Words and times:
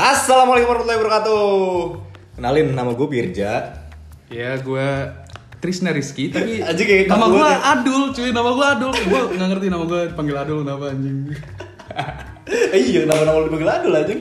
Assalamualaikum 0.00 0.72
warahmatullahi 0.72 0.96
wabarakatuh. 0.98 1.44
Kenalin 2.34 2.72
nama 2.72 2.88
gue 2.90 3.04
Birja. 3.04 3.84
Ya 4.32 4.56
gue 4.56 4.88
Trisna 5.60 5.92
Rizky 5.92 6.32
tapi 6.32 6.56
Anjing, 6.64 6.88
kayak 6.88 7.04
nama 7.04 7.28
gue 7.28 7.44
Adul 7.44 8.02
cuy 8.08 8.32
nama 8.32 8.48
gue 8.48 8.66
Adul 8.70 8.92
gue 8.96 9.20
nggak 9.36 9.48
ngerti 9.50 9.66
nama 9.68 9.84
gue 9.84 10.00
panggil 10.16 10.36
Adul 10.38 10.64
kenapa 10.64 10.88
anjing 10.88 11.28
Eh, 12.72 12.80
iya, 12.80 13.04
nama-nama 13.04 13.44
lu 13.44 13.52
dipanggil 13.52 13.68
Adul 13.68 13.92
aja. 13.92 14.14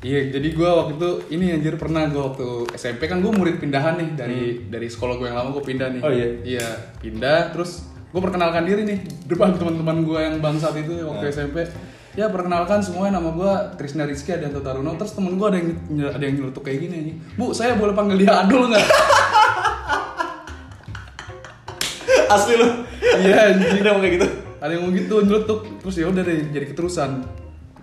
iya 0.00 0.20
jadi 0.30 0.48
gue 0.48 0.64
waktu 0.70 0.92
itu 0.94 1.10
ini 1.30 1.52
anjir 1.52 1.76
pernah 1.76 2.06
gue 2.06 2.22
waktu 2.22 2.46
SMP 2.72 3.04
kan 3.04 3.20
gue 3.20 3.28
murid 3.28 3.58
pindahan 3.58 3.98
nih 3.98 4.08
dari 4.14 4.40
dari 4.64 4.88
sekolah 4.88 5.20
gue 5.20 5.26
yang 5.26 5.36
lama 5.36 5.52
gue 5.52 5.64
pindah 5.66 5.88
nih 5.90 6.00
Hmm. 6.00 6.08
Oh, 6.08 6.12
iya? 6.14 6.28
iya 6.46 6.68
pindah 6.96 7.52
terus 7.52 7.84
gue 8.06 8.20
perkenalkan 8.22 8.64
diri 8.64 8.86
nih 8.86 8.98
depan 9.26 9.52
teman-teman 9.52 10.00
gue 10.00 10.16
yang 10.18 10.36
bangsat 10.38 10.72
itu 10.78 10.96
Hmm. 10.96 11.12
waktu 11.12 11.28
SMP 11.28 11.60
ya 12.16 12.32
perkenalkan 12.32 12.80
semuanya 12.80 13.20
nama 13.20 13.28
gue 13.30 13.52
Trisna 13.76 14.08
Rizky 14.08 14.32
Adianto 14.32 14.64
Taruno 14.64 14.96
terus 14.96 15.12
temen 15.12 15.36
gue 15.36 15.46
ada 15.46 15.60
yang 15.60 15.68
ada 16.10 16.24
yang 16.24 16.34
nyelutuk 16.40 16.64
kayak 16.64 16.80
gini 16.80 16.94
anjing 16.96 17.18
bu 17.36 17.52
saya 17.52 17.76
boleh 17.76 17.92
panggil 17.92 18.24
dia 18.24 18.32
Adul 18.40 18.72
nggak? 18.72 18.86
Asli 22.26 22.54
lu. 22.58 22.68
iya 23.22 23.54
anjing. 23.54 23.80
Udah 23.82 23.92
kayak 24.02 24.14
gitu. 24.18 24.26
ada 24.58 24.70
yang 24.72 24.82
mau 24.82 24.92
gitu 24.92 25.14
nyeletuk. 25.22 25.60
Terus 25.84 25.94
ya 25.94 26.06
udah 26.10 26.22
deh 26.26 26.38
jadi 26.50 26.66
keterusan. 26.74 27.10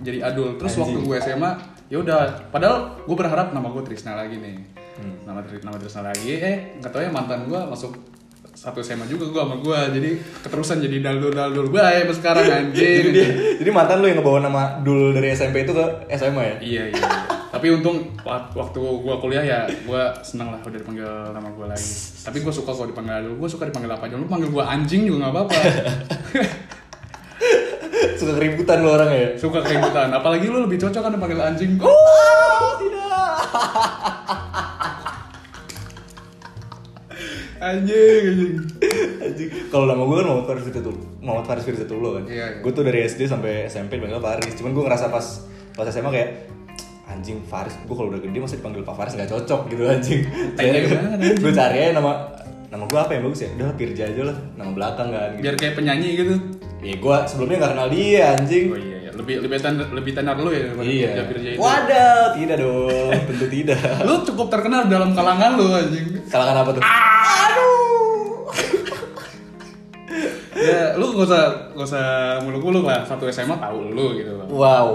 Jadi 0.04 0.20
adul. 0.20 0.60
Terus 0.60 0.74
waktu 0.76 1.00
gue 1.00 1.16
SMA 1.24 1.52
ya 1.88 1.98
udah. 2.04 2.52
Padahal 2.52 3.00
gue 3.08 3.16
berharap 3.16 3.56
nama 3.56 3.72
gue 3.72 3.84
Trisna 3.88 4.20
lagi 4.20 4.36
nih. 4.36 4.56
Nama 5.24 5.40
Tri- 5.48 5.64
nama 5.64 5.78
Trisna 5.80 6.02
lagi. 6.12 6.28
Eh 6.36 6.76
nggak 6.84 6.92
tahu 6.92 7.02
ya 7.08 7.12
mantan 7.14 7.48
gue 7.48 7.60
masuk 7.72 7.96
satu 8.54 8.80
SMA 8.80 9.06
juga 9.06 9.26
gue 9.28 9.42
sama 9.42 9.56
gue 9.58 9.78
jadi 9.94 10.10
keterusan 10.40 10.78
jadi 10.80 10.98
daldul 11.02 11.30
daldul 11.30 11.68
gue 11.68 11.80
ya 11.80 12.06
sekarang 12.08 12.46
anjing 12.46 13.02
Jadi 13.02 13.10
dia, 13.12 13.28
jadi 13.58 13.70
mantan 13.70 13.98
lu 13.98 14.06
yang 14.06 14.18
ngebawa 14.18 14.40
nama 14.40 14.62
Dul 14.80 15.10
dari 15.12 15.32
SMP 15.32 15.62
itu 15.62 15.74
ke 15.74 15.86
SMA 16.12 16.44
ya? 16.44 16.56
iya 16.60 16.84
iya 16.88 16.96
iya. 16.96 17.10
tapi 17.50 17.70
untung 17.70 17.98
wa- 18.22 18.46
waktu 18.52 18.78
gue 18.78 19.16
kuliah 19.20 19.42
ya 19.42 19.60
gue 19.66 20.02
seneng 20.22 20.50
lah 20.50 20.60
udah 20.60 20.74
dipanggil 20.76 21.06
nama 21.30 21.50
gue 21.50 21.66
lagi 21.66 21.92
tapi 22.22 22.38
gue 22.40 22.50
suka 22.50 22.72
kalau 22.72 22.88
dipanggil 22.88 23.14
adul 23.16 23.34
gue 23.36 23.50
suka 23.50 23.66
dipanggil 23.66 23.90
apa 23.90 24.06
aja 24.06 24.16
lu 24.16 24.26
panggil 24.26 24.50
gue 24.50 24.64
anjing 24.64 25.02
juga 25.04 25.18
nggak 25.20 25.34
apa-apa 25.34 25.56
Suka 28.14 28.34
keributan 28.34 28.80
lu 28.80 28.90
orang 28.90 29.12
ya? 29.12 29.28
suka 29.36 29.60
keributan 29.60 30.08
apalagi 30.10 30.48
lu 30.48 30.64
lebih 30.64 30.80
cocok 30.80 31.02
kan 31.02 31.12
dipanggil 31.12 31.40
anjing 31.42 31.76
Oh, 31.78 32.70
tidak. 32.80 33.34
anjing 37.64 38.24
anjing 38.26 38.54
Anjing. 39.20 39.50
Kalau 39.70 39.86
nama 39.86 40.02
gue 40.02 40.16
kan 40.16 40.26
Muhammad 40.26 40.46
Faris 40.46 40.64
Firzatul, 40.64 40.96
Muhammad 41.18 41.46
Faris 41.46 41.64
Firzatul 41.64 42.04
kan. 42.04 42.24
Iya, 42.26 42.36
iya. 42.36 42.48
Gue 42.60 42.72
tuh 42.72 42.84
dari 42.84 43.00
SD 43.02 43.26
sampai 43.26 43.66
SMP 43.66 43.96
dipanggil 43.96 44.20
Faris. 44.20 44.52
Cuman 44.54 44.72
gue 44.72 44.84
ngerasa 44.84 45.08
pas 45.08 45.26
pas 45.72 45.88
SMA 45.88 46.10
kayak 46.10 46.30
anjing 47.06 47.40
Faris, 47.42 47.74
gue 47.80 47.92
kalau 47.92 48.10
udah 48.10 48.20
gede 48.20 48.38
masa 48.38 48.56
dipanggil 48.56 48.82
Pak 48.82 48.94
Faris 48.94 49.14
nggak 49.14 49.30
cocok 49.30 49.62
gitu 49.70 49.84
anjing. 49.86 50.22
Gue 51.36 51.52
cari 51.52 51.78
aja 51.80 51.94
nama 51.94 52.12
nama 52.68 52.84
gue 52.84 53.00
apa 53.00 53.12
yang 53.12 53.24
bagus 53.24 53.40
ya? 53.40 53.50
Udah 53.54 53.72
Pirja 53.74 54.04
aja 54.06 54.22
lah, 54.26 54.38
nama 54.54 54.72
belakang 54.72 55.08
kan. 55.10 55.30
Gitu. 55.32 55.42
biar 55.42 55.56
kayak 55.56 55.74
penyanyi 55.74 56.10
gitu 56.16 56.36
Ya 56.84 57.00
gue 57.00 57.18
sebelumnya 57.26 57.58
nggak 57.60 57.72
kenal 57.72 57.88
dia 57.88 58.24
anjing. 58.36 58.66
oh 58.68 58.76
iya, 58.76 58.98
iya. 59.00 59.12
lebih 59.14 59.36
lebih 59.40 59.56
tenar 59.56 59.88
lebih 59.88 60.12
tenar 60.12 60.36
lu 60.36 60.52
ya 60.52 60.68
Iya. 60.76 60.76
Pirja 60.76 61.24
Pirja 61.32 61.50
itu 61.54 61.60
Waduh, 61.62 62.26
tidak 62.36 62.58
dong, 62.60 63.20
tentu 63.24 63.46
tidak. 63.48 63.80
lu 64.04 64.14
cukup 64.26 64.48
terkenal 64.52 64.82
dalam 64.86 65.16
kalangan 65.16 65.52
lu 65.56 65.66
anjing 65.70 66.06
Kalangan 66.28 66.56
apa 66.60 66.70
tuh? 66.74 66.84
Ya 70.64 70.96
lu 70.96 71.06
gak 71.14 71.28
usah 71.28 71.44
gak 71.76 71.88
usah 71.88 72.06
muluk-muluk 72.42 72.88
lah. 72.88 73.04
Satu 73.04 73.28
SMA 73.28 73.56
tahu 73.56 73.92
lu 73.92 74.16
gitu. 74.16 74.32
Loh 74.34 74.48
Wow. 74.48 74.90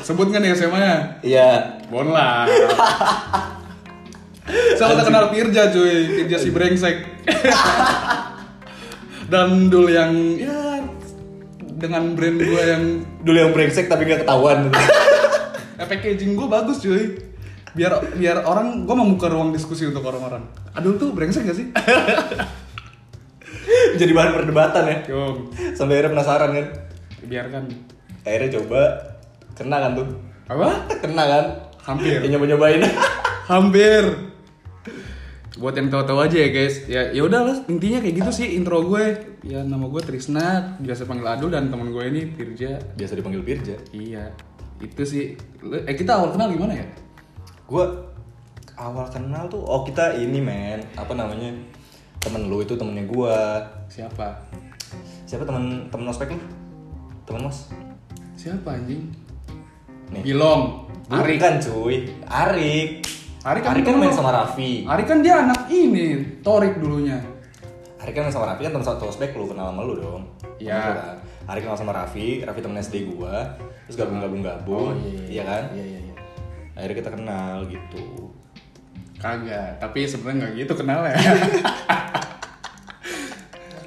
sebut 0.00 0.30
kan 0.30 0.40
ya 0.40 0.54
SMA 0.54 0.78
nya 0.78 0.94
Iya. 1.20 1.50
bon 1.88 2.08
lah. 2.08 2.46
Saya 4.74 4.98
udah 4.98 5.06
kenal 5.06 5.24
Pirja 5.30 5.70
cuy, 5.70 5.94
Pirja 6.18 6.36
si 6.36 6.50
brengsek. 6.50 6.96
Dan 9.26 9.70
dul 9.70 9.88
yang 9.88 10.12
ya 10.36 10.82
dengan 11.78 12.12
brand 12.12 12.36
gue 12.36 12.62
yang 12.62 12.84
Dulu 13.22 13.38
yang 13.38 13.52
brengsek 13.54 13.86
tapi 13.86 14.04
gak 14.04 14.26
ketahuan. 14.26 14.68
Eh, 15.78 15.86
packaging 15.86 16.34
gue 16.34 16.46
bagus 16.46 16.78
cuy. 16.78 17.16
Biar 17.72 18.12
biar 18.14 18.44
orang 18.44 18.84
gue 18.84 18.92
membuka 18.92 19.26
ruang 19.26 19.50
diskusi 19.50 19.88
untuk 19.88 20.04
orang-orang. 20.04 20.44
Aduh 20.76 20.94
tuh 20.94 21.10
brengsek 21.10 21.46
gak 21.46 21.56
sih 21.56 21.66
Jadi 24.00 24.12
bahan 24.12 24.32
perdebatan 24.32 24.84
ya. 24.84 24.96
Yom, 25.10 25.36
Sampai 25.72 25.98
akhirnya 25.98 26.12
penasaran 26.14 26.50
kan. 26.52 26.66
biarkan 27.22 27.64
Akhirnya 28.22 28.50
coba 28.58 28.82
kena 29.54 29.76
kan 29.78 29.92
tuh. 29.94 30.08
apa 30.46 30.68
Kena 31.02 31.24
kan? 31.24 31.44
hampir 31.82 32.22
Ya 32.22 32.28
nyoba-nyobain. 32.30 32.82
hampir 33.52 34.32
buat 35.52 35.76
yang 35.76 35.92
tahu-tahu 35.92 36.16
aja 36.24 36.36
ya 36.38 36.48
guys 36.48 36.88
ya 36.88 37.12
ya 37.12 37.22
udah 37.22 37.44
lah 37.44 37.56
intinya 37.68 38.00
kayak 38.00 38.24
gitu 38.24 38.30
sih 38.32 38.56
intro 38.56 38.82
gue 38.88 39.04
ya 39.44 39.60
nama 39.60 39.84
gue 39.84 40.00
Trisna 40.00 40.78
biasa 40.80 41.04
panggil 41.04 41.28
Adul 41.28 41.52
dan 41.52 41.68
teman 41.68 41.92
gue 41.92 42.02
ini 42.08 42.22
Firja 42.32 42.80
Biasa 42.96 43.12
dipanggil 43.14 43.44
Pirja. 43.44 43.76
iya 43.92 44.32
itu 44.80 45.02
sih 45.04 45.36
eh 45.84 45.94
kita 45.94 46.16
awal 46.16 46.32
kenal 46.32 46.48
gimana 46.48 46.72
ya 46.72 46.86
Gue 47.68 47.84
awal 48.74 49.06
kenal 49.08 49.46
tuh, 49.46 49.60
oh 49.60 49.80
kita 49.80 50.12
ini 50.12 50.40
men, 50.40 50.82
apa 50.92 51.12
namanya? 51.14 51.54
Temen 52.22 52.42
lu 52.46 52.62
itu 52.62 52.78
temennya 52.78 53.04
gua. 53.10 53.66
siapa 53.90 54.38
Siapa 55.26 55.42
temen 55.44 55.90
temen 55.90 56.06
ospek 56.08 56.32
lu? 56.32 56.40
Temen 57.26 57.46
mas? 57.50 57.68
siapa 58.42 58.74
anjing 58.74 59.06
Nih. 60.10 60.22
Bilong 60.26 60.90
Arik 61.12 61.38
Bukan 61.38 61.54
cuy, 61.62 61.96
Arik. 62.26 63.04
Arik 63.42 63.62
kan 63.62 63.70
Arik 63.74 63.84
kan 63.86 63.96
main 63.98 64.14
sama 64.14 64.30
Raffi. 64.34 64.82
Arik 64.86 65.06
kan 65.06 65.18
dia 65.22 65.46
anak 65.46 65.70
ini 65.70 66.40
Torik 66.42 66.78
dulunya 66.82 67.22
Arik 68.02 68.18
kan 68.18 68.26
main 68.26 68.34
sama 68.34 68.50
Raffi 68.50 68.66
kan 68.66 68.72
temen 68.74 68.86
satu 68.86 69.06
ospek 69.06 69.34
lu 69.38 69.46
kenal 69.46 69.70
sama 69.70 69.86
lu 69.86 69.94
dong. 69.98 70.22
Iya. 70.58 70.78
Kan. 70.78 71.16
Arik 71.54 71.66
kenal 71.66 71.78
sama 71.78 71.92
Raffi, 71.94 72.42
Raffi 72.42 72.60
temen 72.62 72.78
SD 72.78 73.14
gua, 73.14 73.58
terus 73.86 73.98
gabung-gabung-gabung, 73.98 74.94
iya 75.26 75.42
kan? 75.42 75.74
iya 75.74 75.84
iya 75.86 76.00
iya 76.06 76.14
Akhirnya 76.78 76.96
kita 77.02 77.10
kenal 77.18 77.56
gitu. 77.66 78.30
Kagak, 79.18 79.82
tapi 79.82 80.06
sebenarnya 80.06 80.38
nggak 80.38 80.52
gitu 80.62 80.72
kenal 80.78 81.02
ya. 81.02 81.18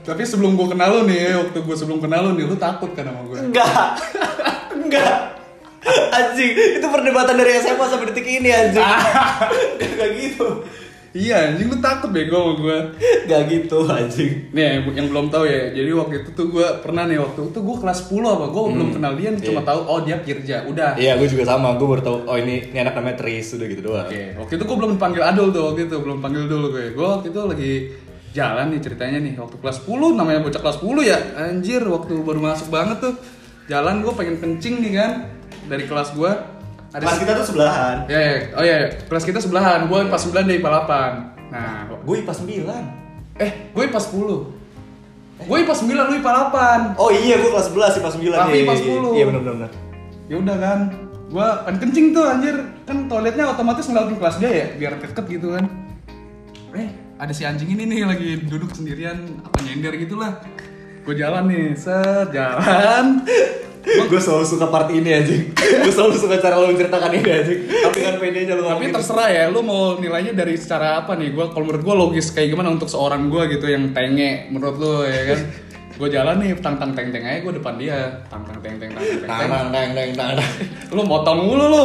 tapi 0.06 0.22
sebelum 0.22 0.54
gue 0.54 0.68
kenal 0.70 0.90
lu 0.92 1.02
nih, 1.04 1.34
waktu 1.36 1.60
gue 1.60 1.76
sebelum 1.76 1.98
kenal 1.98 2.22
lu 2.24 2.32
nih, 2.34 2.46
lu 2.46 2.56
takut 2.56 2.94
kan 2.94 3.04
sama 3.04 3.26
gue? 3.26 3.38
Enggak. 3.42 3.88
Enggak. 4.78 5.16
Anjing, 6.12 6.52
itu 6.80 6.88
perdebatan 6.88 7.36
dari 7.36 7.58
SMA 7.60 7.82
sampai 7.84 8.10
detik 8.10 8.26
ini 8.26 8.50
anjing. 8.50 8.82
Enggak 9.86 10.10
gitu. 10.16 10.48
Iya, 11.16 11.48
anjing 11.48 11.70
lu 11.70 11.80
takut 11.80 12.12
bego 12.12 12.36
sama 12.36 12.54
gue. 12.58 12.78
Enggak 13.24 13.42
gitu 13.48 13.78
anjing. 13.86 14.32
Nih, 14.52 14.64
yang- 14.90 15.08
belum 15.08 15.30
tahu 15.30 15.46
ya, 15.46 15.72
jadi 15.72 15.90
waktu 15.92 16.14
itu 16.20 16.30
tuh 16.34 16.50
gue 16.50 16.68
pernah 16.82 17.06
nih, 17.06 17.18
waktu 17.18 17.40
itu 17.46 17.60
gue 17.62 17.78
kelas 17.78 18.00
10 18.04 18.20
apa, 18.28 18.46
gue 18.48 18.62
belum 18.68 18.90
kenal 18.92 19.14
dia, 19.16 19.30
cuma 19.40 19.62
Iya. 19.62 19.64
tahu 19.64 19.80
oh 19.86 20.00
dia 20.02 20.18
Pirja, 20.20 20.58
udah. 20.66 20.92
Iya, 20.96 21.16
gue 21.16 21.28
juga 21.30 21.48
sama. 21.48 21.74
Gue 21.76 21.88
baru 21.88 22.02
tahu 22.04 22.18
oh 22.26 22.36
ini 22.36 22.68
ini 22.68 22.78
anak 22.78 22.94
namanya 22.94 23.16
Tris 23.16 23.54
udah 23.54 23.66
gitu 23.66 23.82
doang. 23.82 24.06
Oke, 24.06 24.22
waktu 24.36 24.54
itu 24.54 24.64
gue 24.66 24.78
belum 24.78 24.92
panggil 24.96 25.24
Adul 25.24 25.48
tuh 25.50 25.64
waktu 25.66 25.82
itu, 25.88 25.96
belum 25.98 26.18
panggil 26.20 26.44
dulu 26.46 26.68
gue. 26.70 26.86
Gue 26.92 27.06
waktu 27.06 27.28
itu 27.30 27.40
lagi 27.42 27.74
jalan 28.35 28.75
nih 28.75 28.84
ceritanya 28.84 29.19
nih, 29.23 29.34
waktu 29.40 29.56
kelas 29.56 29.88
10, 29.88 30.12
namanya 30.12 30.44
bocah 30.44 30.59
kelas 30.59 30.78
10 30.84 31.00
ya, 31.01 31.18
anjir, 31.40 31.79
waktu 31.81 32.13
baru 32.19 32.44
masuk 32.44 32.68
banget 32.68 33.00
tuh. 33.00 33.16
Jalan 33.66 34.03
gue 34.03 34.12
pengen 34.12 34.38
kencing 34.38 34.84
nih 34.84 34.91
kan, 34.94 35.12
dari 35.66 35.88
kelas 35.88 36.12
gue. 36.12 36.31
Ada 36.91 37.00
Kelas 37.01 37.19
kita 37.19 37.31
tuh 37.34 37.45
sebelahan. 37.47 37.95
Ya, 38.07 38.19
ya, 38.19 38.35
oh 38.56 38.63
ya, 38.63 38.78
kelas 39.07 39.24
kita 39.24 39.40
sebelahan, 39.40 39.88
gue 39.88 40.00
IPA 40.06 40.18
9 40.19 40.47
dari 40.47 40.57
IPA 40.59 40.69
8. 40.84 41.51
Nah, 41.51 41.88
Gue 42.03 42.16
IPA 42.22 42.34
9. 42.35 42.84
eh, 43.35 43.51
gue 43.72 43.84
IPA 43.84 44.00
10. 44.00 45.44
Gue 45.44 45.57
IPA 45.59 45.75
9, 45.75 46.07
lu 46.07 46.13
IPA 46.19 46.31
8. 46.95 47.00
Oh 47.00 47.12
iya, 47.12 47.35
gue 47.35 47.50
kelas 47.50 47.68
11 47.72 48.00
IPA 48.00 48.09
9. 48.12 48.31
Raffi 48.31 48.51
Iya, 48.54 48.63
IPA 48.63 48.74
iya, 48.75 48.83
10. 48.83 49.15
Iya, 49.15 49.24
benar 49.31 49.42
benar. 49.44 49.69
Ya 50.25 50.36
udah 50.39 50.57
kan, 50.57 50.80
gue 51.25 51.48
pengen 51.63 51.77
kencing 51.81 52.06
tuh 52.12 52.24
anjir. 52.24 52.56
Kan 52.83 52.98
toiletnya 53.07 53.45
otomatis 53.50 53.86
ngelakuin 53.88 54.19
kelas 54.19 54.36
dia 54.39 54.51
ya, 54.51 54.65
biar 54.75 54.94
deket 55.00 55.25
gitu 55.27 55.48
kan. 55.51 55.65
Eh, 56.75 56.88
ada 57.15 57.31
si 57.31 57.47
anjing 57.47 57.71
ini 57.71 57.83
nih 57.88 58.00
lagi 58.03 58.29
duduk 58.44 58.75
sendirian, 58.75 59.39
apa 59.39 59.63
nyender 59.63 59.95
gitu 59.95 60.19
lah. 60.19 60.35
Gue 61.07 61.15
jalan 61.15 61.47
nih, 61.47 61.71
set, 61.77 62.33
jalan. 62.35 63.23
gue 63.85 64.19
selalu 64.19 64.44
suka 64.44 64.67
part 64.67 64.89
ini 64.91 65.13
anjing. 65.13 65.53
gue 65.56 65.94
selalu 65.94 66.17
suka 66.17 66.41
cara 66.41 66.59
lo 66.59 66.67
menceritakan 66.73 67.12
ini 67.15 67.29
anjing. 67.29 67.59
Tapi 67.71 67.97
kan 68.03 68.15
pedenya 68.19 68.53
lo 68.59 68.67
Tapi 68.67 68.91
terserah 68.91 69.29
ya, 69.31 69.44
lu 69.47 69.63
mau 69.63 69.95
nilainya 69.95 70.35
dari 70.35 70.59
secara 70.59 71.00
apa 71.00 71.15
nih? 71.15 71.31
Gua 71.31 71.53
kalau 71.53 71.71
menurut 71.71 71.83
gua 71.85 71.95
logis 71.95 72.33
kayak 72.35 72.51
gimana 72.51 72.73
untuk 72.73 72.91
seorang 72.91 73.31
gua 73.31 73.47
gitu 73.47 73.69
yang 73.69 73.95
tenge 73.95 74.51
menurut 74.51 74.75
lu 74.75 75.07
ya 75.07 75.23
kan. 75.31 75.39
Gue 75.95 76.12
jalan 76.12 76.35
nih, 76.44 76.59
tang 76.59 76.75
tang 76.75 76.91
teng 76.91 77.07
teng 77.07 77.23
aja 77.23 77.39
gue 77.39 77.56
depan 77.56 77.79
dia, 77.79 78.19
tang 78.27 78.44
tang 78.44 78.59
teng 78.59 78.75
teng 78.75 78.91
tang 78.91 79.00
teng 79.00 79.15
teng. 79.23 79.29
Tang 79.31 79.71
tang 79.71 79.89
tang 79.95 80.12
tang. 80.12 80.35
Lu 80.91 81.07
motong 81.07 81.39
mulu 81.47 81.71
lu. 81.71 81.83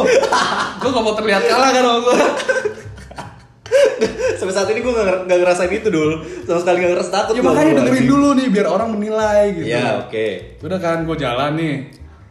lu 0.83 0.87
gak 0.91 0.99
mau 0.99 1.15
terlihat 1.15 1.47
kalah 1.47 1.71
kan 1.71 1.79
sama 1.79 1.99
gue. 2.03 2.17
Sampai 4.41 4.57
saat 4.57 4.73
ini 4.73 4.81
gue 4.81 4.89
gak, 4.89 5.29
gak 5.29 5.37
ngerasain 5.37 5.69
itu 5.69 5.93
dulu. 5.93 6.25
Sama 6.49 6.59
sekali 6.65 6.81
gak 6.81 6.91
ngerasa 6.97 7.11
takut. 7.13 7.33
Ya 7.37 7.45
makanya 7.45 7.71
dengerin 7.85 8.07
dulu 8.09 8.27
nih 8.33 8.47
biar 8.49 8.67
orang 8.73 8.89
menilai 8.89 9.53
gitu. 9.53 9.69
Iya, 9.69 10.09
oke. 10.09 10.57
Udah 10.65 10.79
kan 10.81 11.05
gue 11.05 11.17
jalan 11.21 11.53
nih. 11.53 11.75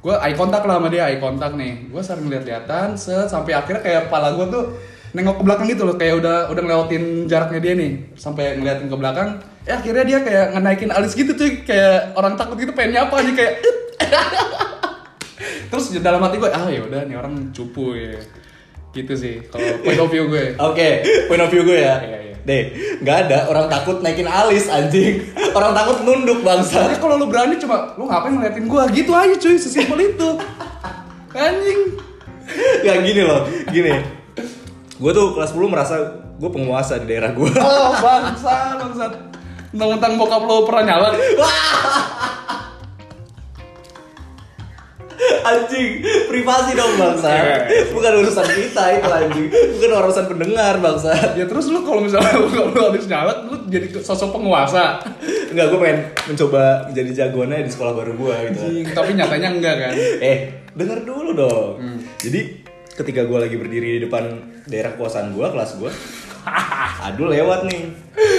gue 0.00 0.14
eye 0.16 0.32
contact 0.32 0.64
lah 0.64 0.80
sama 0.80 0.88
dia 0.88 1.12
eye 1.12 1.20
contact 1.20 1.60
nih 1.60 1.92
gue 1.92 2.00
sering 2.00 2.32
lihat-lihatan 2.32 2.96
sampai 3.28 3.52
akhirnya 3.52 3.84
kayak 3.84 4.08
kepala 4.08 4.32
gue 4.32 4.48
tuh 4.48 4.64
nengok 5.12 5.36
ke 5.36 5.44
belakang 5.44 5.66
gitu 5.68 5.82
loh 5.84 5.96
kayak 6.00 6.24
udah 6.24 6.48
udah 6.48 6.62
ngelewatin 6.64 7.28
jaraknya 7.28 7.60
dia 7.60 7.72
nih 7.76 7.90
sampai 8.16 8.56
ngeliatin 8.56 8.88
ke 8.88 8.96
belakang 8.96 9.28
eh 9.68 9.74
akhirnya 9.76 10.04
dia 10.08 10.18
kayak 10.24 10.56
ngenaikin 10.56 10.88
alis 10.88 11.12
gitu 11.12 11.36
cuy 11.36 11.68
kayak 11.68 12.16
orang 12.16 12.32
takut 12.38 12.56
gitu 12.56 12.72
pengen 12.72 12.96
nyapa 12.96 13.14
aja 13.20 13.32
kayak 13.36 13.54
terus 15.70 15.92
dalam 16.00 16.24
hati 16.24 16.40
gue 16.40 16.48
ah 16.48 16.66
ya 16.72 16.80
udah 16.80 17.00
nih 17.04 17.16
orang 17.20 17.52
cupu 17.52 17.92
ya 17.98 18.16
gitu 18.90 19.14
sih 19.14 19.38
kalau 19.46 19.78
point 19.86 20.00
of 20.02 20.10
view 20.10 20.26
gue 20.26 20.44
Oke, 20.68 20.88
point 21.30 21.42
of 21.42 21.50
view 21.50 21.62
gue 21.62 21.78
ya. 21.78 21.96
Iya, 22.02 22.18
iya. 22.26 22.30
Deh, 22.40 22.62
nggak 23.04 23.16
ada 23.28 23.38
orang 23.52 23.68
takut 23.68 24.00
naikin 24.00 24.24
alis 24.24 24.64
anjing. 24.72 25.28
Orang 25.56 25.76
takut 25.76 26.00
nunduk 26.08 26.40
bangsa. 26.40 26.88
Tapi 26.88 26.96
kalau 26.96 27.20
lu 27.20 27.28
berani 27.28 27.60
cuma 27.60 27.92
lu 28.00 28.08
ngapain 28.08 28.32
ngeliatin 28.32 28.64
gua 28.64 28.88
gitu 28.88 29.12
aja 29.12 29.36
cuy, 29.36 29.60
sesimpel 29.60 30.00
itu. 30.00 30.28
Anjing. 31.36 32.00
Ya 32.80 32.96
gini 33.04 33.22
loh, 33.28 33.44
gini. 33.68 33.92
Gue 34.96 35.12
tuh 35.12 35.36
kelas 35.36 35.52
10 35.52 35.68
merasa 35.68 35.94
gue 36.40 36.50
penguasa 36.50 36.96
di 36.96 37.12
daerah 37.12 37.36
gue. 37.36 37.50
Oh, 37.60 37.92
bangsa, 38.00 38.80
bangsat. 38.80 39.12
Mentang-mentang 39.76 40.16
bokap 40.16 40.42
lo 40.48 40.64
pernah 40.64 40.84
nyala. 40.88 41.08
anjing, 45.42 45.90
privasi 46.28 46.70
dong 46.74 46.94
bangsa. 46.98 47.28
Iya. 47.30 47.56
Bukan 47.94 48.12
urusan 48.24 48.46
kita 48.46 48.84
itu 48.98 49.08
anjing. 49.10 49.46
Bukan 49.50 49.90
urusan 49.90 50.24
pendengar 50.30 50.74
bangsa. 50.78 51.10
Ya 51.34 51.44
terus 51.46 51.70
lu 51.70 51.82
kalau 51.82 52.04
misalnya 52.04 52.36
bokap 52.38 52.66
lu 52.74 52.80
habis 52.80 53.04
nyala, 53.06 53.46
lu 53.46 53.56
jadi 53.70 53.86
sosok 54.00 54.36
penguasa. 54.36 55.00
Enggak, 55.50 55.66
gue 55.74 55.78
pengen 55.78 55.98
mencoba 56.30 56.62
menjadi 56.90 57.10
jagoannya 57.24 57.66
di 57.66 57.72
sekolah 57.72 57.92
baru 57.94 58.12
gue 58.14 58.34
gitu. 58.50 58.60
Anjing, 58.66 58.86
tapi 58.94 59.10
nyatanya 59.18 59.48
enggak 59.50 59.74
kan. 59.78 59.94
Eh, 60.22 60.38
denger 60.74 60.98
dulu 61.02 61.30
dong. 61.34 61.70
Hmm. 61.78 61.98
Jadi 62.22 62.40
ketika 62.94 63.24
gue 63.24 63.38
lagi 63.38 63.56
berdiri 63.56 63.98
di 63.98 64.00
depan 64.06 64.24
daerah 64.68 64.94
kekuasaan 64.94 65.32
gue, 65.32 65.46
kelas 65.46 65.80
gue, 65.80 65.90
Adul 67.10 67.32
lewat 67.32 67.68
nih. 67.68 67.82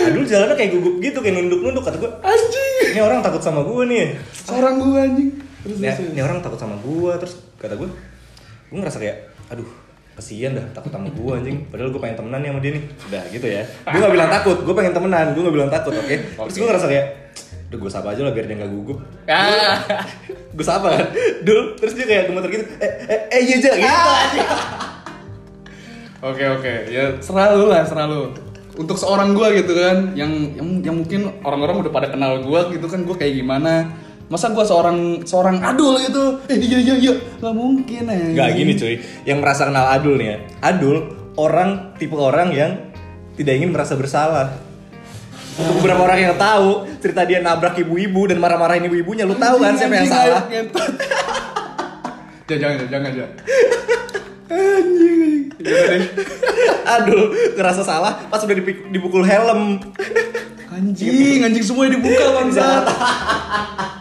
Adul 0.09 0.25
jalannya 0.25 0.55
kayak 0.57 0.71
gugup 0.77 0.95
gitu, 1.01 1.17
kayak 1.21 1.35
nunduk-nunduk 1.41 1.83
kata 1.85 1.97
gue. 1.97 2.11
Anjing. 2.21 2.97
Ini 2.97 3.01
orang 3.01 3.21
takut 3.21 3.41
sama 3.41 3.61
gue 3.65 3.83
nih. 3.87 4.05
Seorang 4.45 4.81
gua 4.81 5.05
anjing. 5.05 5.50
Terus 5.61 5.77
Ini, 5.77 5.87
terus. 5.93 6.11
ini 6.13 6.21
orang 6.21 6.41
takut 6.41 6.57
sama 6.57 6.75
gue, 6.81 7.11
terus 7.21 7.33
kata 7.61 7.77
gue, 7.77 7.89
gue 8.71 8.77
ngerasa 8.81 8.97
kayak, 8.97 9.17
aduh, 9.53 9.69
kesian 10.17 10.57
dah 10.57 10.65
takut 10.73 10.89
sama 10.89 11.07
gue 11.13 11.31
anjing. 11.37 11.57
Padahal 11.69 11.89
gue 11.93 12.01
pengen 12.01 12.17
temenan 12.17 12.39
nih 12.41 12.49
sama 12.49 12.59
dia 12.59 12.71
nih. 12.73 12.83
Udah 13.09 13.23
gitu 13.29 13.47
ya. 13.47 13.63
Gue 13.87 13.99
gak 14.01 14.13
bilang 14.13 14.29
takut, 14.33 14.57
gue 14.65 14.75
pengen 14.75 14.93
temenan. 14.93 15.25
Gue 15.37 15.41
gak 15.45 15.55
bilang 15.55 15.71
takut, 15.71 15.93
oke? 15.93 16.15
Terus 16.49 16.55
gue 16.57 16.67
ngerasa 16.67 16.87
kayak, 16.89 17.07
Udah 17.71 17.79
gue 17.79 17.87
sapa 17.87 18.11
aja 18.11 18.27
lah 18.27 18.35
biar 18.35 18.51
dia 18.51 18.59
gak 18.59 18.67
gugup 18.67 18.99
Ah. 19.31 19.79
Gue 20.51 20.65
sapa 20.67 20.91
kan 20.91 21.07
Dul, 21.47 21.79
terus 21.79 21.95
dia 21.95 22.03
kayak 22.03 22.27
gemeter 22.27 22.51
gitu 22.51 22.67
Eh, 22.83 22.91
eh, 23.07 23.19
eh 23.31 23.41
iya 23.47 23.55
aja 23.63 23.71
gitu 23.79 24.09
anjing. 24.11 24.49
Oke 26.21 26.43
oke, 26.45 26.73
ya 26.91 27.17
serah 27.17 27.57
lu 27.57 27.65
lah, 27.65 27.81
serah 27.81 28.05
lu. 28.05 28.29
Untuk 28.77 28.93
seorang 28.93 29.33
gua 29.33 29.49
gitu 29.57 29.73
kan, 29.73 30.13
yang 30.13 30.29
yang, 30.53 30.69
yang 30.85 30.95
mungkin 31.01 31.33
orang-orang 31.41 31.81
udah 31.81 31.91
pada 31.91 32.07
kenal 32.13 32.45
gua 32.45 32.69
gitu 32.69 32.85
kan, 32.85 33.01
gua 33.07 33.17
kayak 33.17 33.41
gimana? 33.41 33.89
Masa 34.31 34.48
gua 34.56 34.63
seorang 34.63 35.28
seorang 35.28 35.60
adul 35.60 36.00
gitu? 36.00 36.39
Eh 36.48 36.56
iya 36.56 36.80
iya 36.80 36.95
iya, 36.95 37.13
nggak 37.44 37.51
mungkin 37.51 38.04
eh. 38.07 38.31
Gak 38.31 38.50
gini 38.56 38.80
cuy, 38.80 38.95
yang 39.28 39.44
merasa 39.44 39.68
kenal 39.68 39.92
Adul 39.92 40.16
nih 40.16 40.28
ya 40.31 40.38
Adul, 40.63 41.04
orang, 41.36 42.00
tipe 42.00 42.16
orang 42.16 42.56
yang 42.56 42.72
tidak 43.36 43.60
ingin 43.60 43.75
merasa 43.75 44.00
bersalah 44.00 44.56
Untuk 45.60 45.83
beberapa 45.83 46.07
orang 46.07 46.31
yang 46.31 46.36
tahu 46.39 46.88
cerita 47.04 47.28
dia 47.28 47.44
nabrak 47.44 47.75
ibu-ibu 47.83 48.31
dan 48.31 48.39
marah-marahin 48.39 48.88
ibu-ibunya, 48.88 49.28
lu 49.28 49.36
tahu 49.36 49.60
kan 49.60 49.75
siapa 49.75 50.00
yang 50.00 50.07
salah? 50.07 50.48
jangan 52.48 52.88
jangan 52.88 52.88
jangan 52.88 53.12
jangan. 53.12 53.31
Anjing. 54.48 55.42
Deh. 55.60 56.04
Adul 56.95 57.22
ngerasa 57.60 57.83
salah 57.83 58.16
pas 58.31 58.39
udah 58.39 58.56
dipukul 58.95 59.28
helm. 59.28 59.83
Anjing, 60.72 61.44
anjing 61.44 61.66
semua 61.68 61.92
dibuka 61.92 62.31
bangsa. 62.31 62.63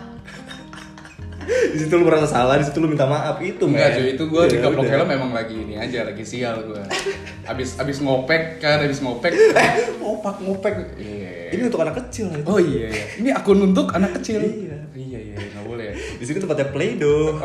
Di 1.49 1.79
situ 1.81 1.93
lu 1.97 2.05
merasa 2.05 2.29
salah, 2.29 2.61
di 2.61 2.67
situ 2.69 2.79
lu 2.83 2.89
minta 2.91 3.09
maaf 3.09 3.41
itu 3.41 3.65
Enggak 3.65 3.97
cuy, 3.97 4.07
itu 4.13 4.25
gue 4.29 4.43
Ya 4.45 4.51
di 4.53 4.59
kaplok 4.61 4.87
helm 4.87 5.09
memang 5.09 5.31
lagi 5.33 5.57
ini 5.57 5.75
aja, 5.81 6.05
lagi 6.05 6.25
sial 6.27 6.61
gue. 6.69 6.83
Abis 7.49 7.81
abis 7.81 7.99
ngopek 8.05 8.61
kan, 8.61 8.85
abis 8.85 9.01
ngopek. 9.01 9.33
Ngopak 10.01 10.37
ngopek. 10.45 10.75
Iya. 11.01 11.57
Ini 11.57 11.63
untuk 11.67 11.81
anak 11.83 11.97
kecil 12.07 12.31
ya. 12.31 12.43
Oh 12.47 12.61
iya, 12.61 12.87
iya. 12.93 13.05
ini 13.19 13.29
akun 13.33 13.59
untuk 13.59 13.91
anak 13.97 14.21
kecil. 14.21 14.45
Iya. 14.45 14.79
iya, 14.95 15.19
iya, 15.19 15.35
nggak 15.35 15.65
boleh. 15.65 15.91
Di 16.21 16.25
sini 16.29 16.39
tempatnya 16.39 16.69
Play-Doh. 16.71 17.41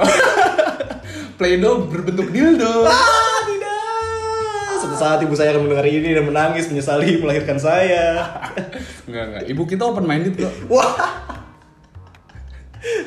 Play-Doh 1.40 1.90
berbentuk 1.90 2.30
dildo. 2.30 2.86
ah, 2.86 3.40
tidak. 3.48 4.76
Suatu 4.78 4.96
saat 5.00 5.20
ibu 5.24 5.34
saya 5.34 5.56
akan 5.56 5.66
mendengar 5.68 5.88
ini 5.88 6.10
dan 6.14 6.26
menangis 6.28 6.68
menyesali 6.70 7.18
melahirkan 7.18 7.58
saya. 7.58 8.22
Enggak, 9.08 9.24
enggak. 9.32 9.44
Ibu 9.50 9.62
kita 9.70 9.84
open 9.88 10.06
minded 10.06 10.36
kok. 10.36 10.54
Wah. 10.68 11.45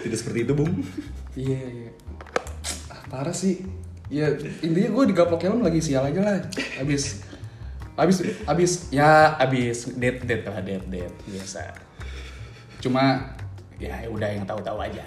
Tidak 0.05 0.19
seperti 0.19 0.49
itu, 0.49 0.53
Bung. 0.55 0.73
Iya, 1.39 1.63
iya. 1.63 1.91
Ah, 2.91 3.03
parah 3.11 3.35
sih. 3.35 3.63
Ya 4.09 4.33
intinya 4.65 4.89
gue 4.89 5.05
di 5.13 5.15
kaplok 5.15 5.45
helm 5.45 5.61
lagi 5.61 5.85
sial 5.85 6.09
aja 6.09 6.21
lah. 6.25 6.41
Abis 6.81 7.21
abis 7.99 8.23
abis 8.47 8.95
ya 8.95 9.35
abis 9.37 9.91
date 9.99 10.23
date 10.25 10.49
lah 10.49 10.65
date 10.65 10.87
date 10.89 11.17
biasa. 11.29 11.77
Cuma 12.81 13.37
ya 13.77 14.09
udah 14.09 14.29
yang 14.33 14.49
tahu-tahu 14.49 14.81
aja. 14.81 15.05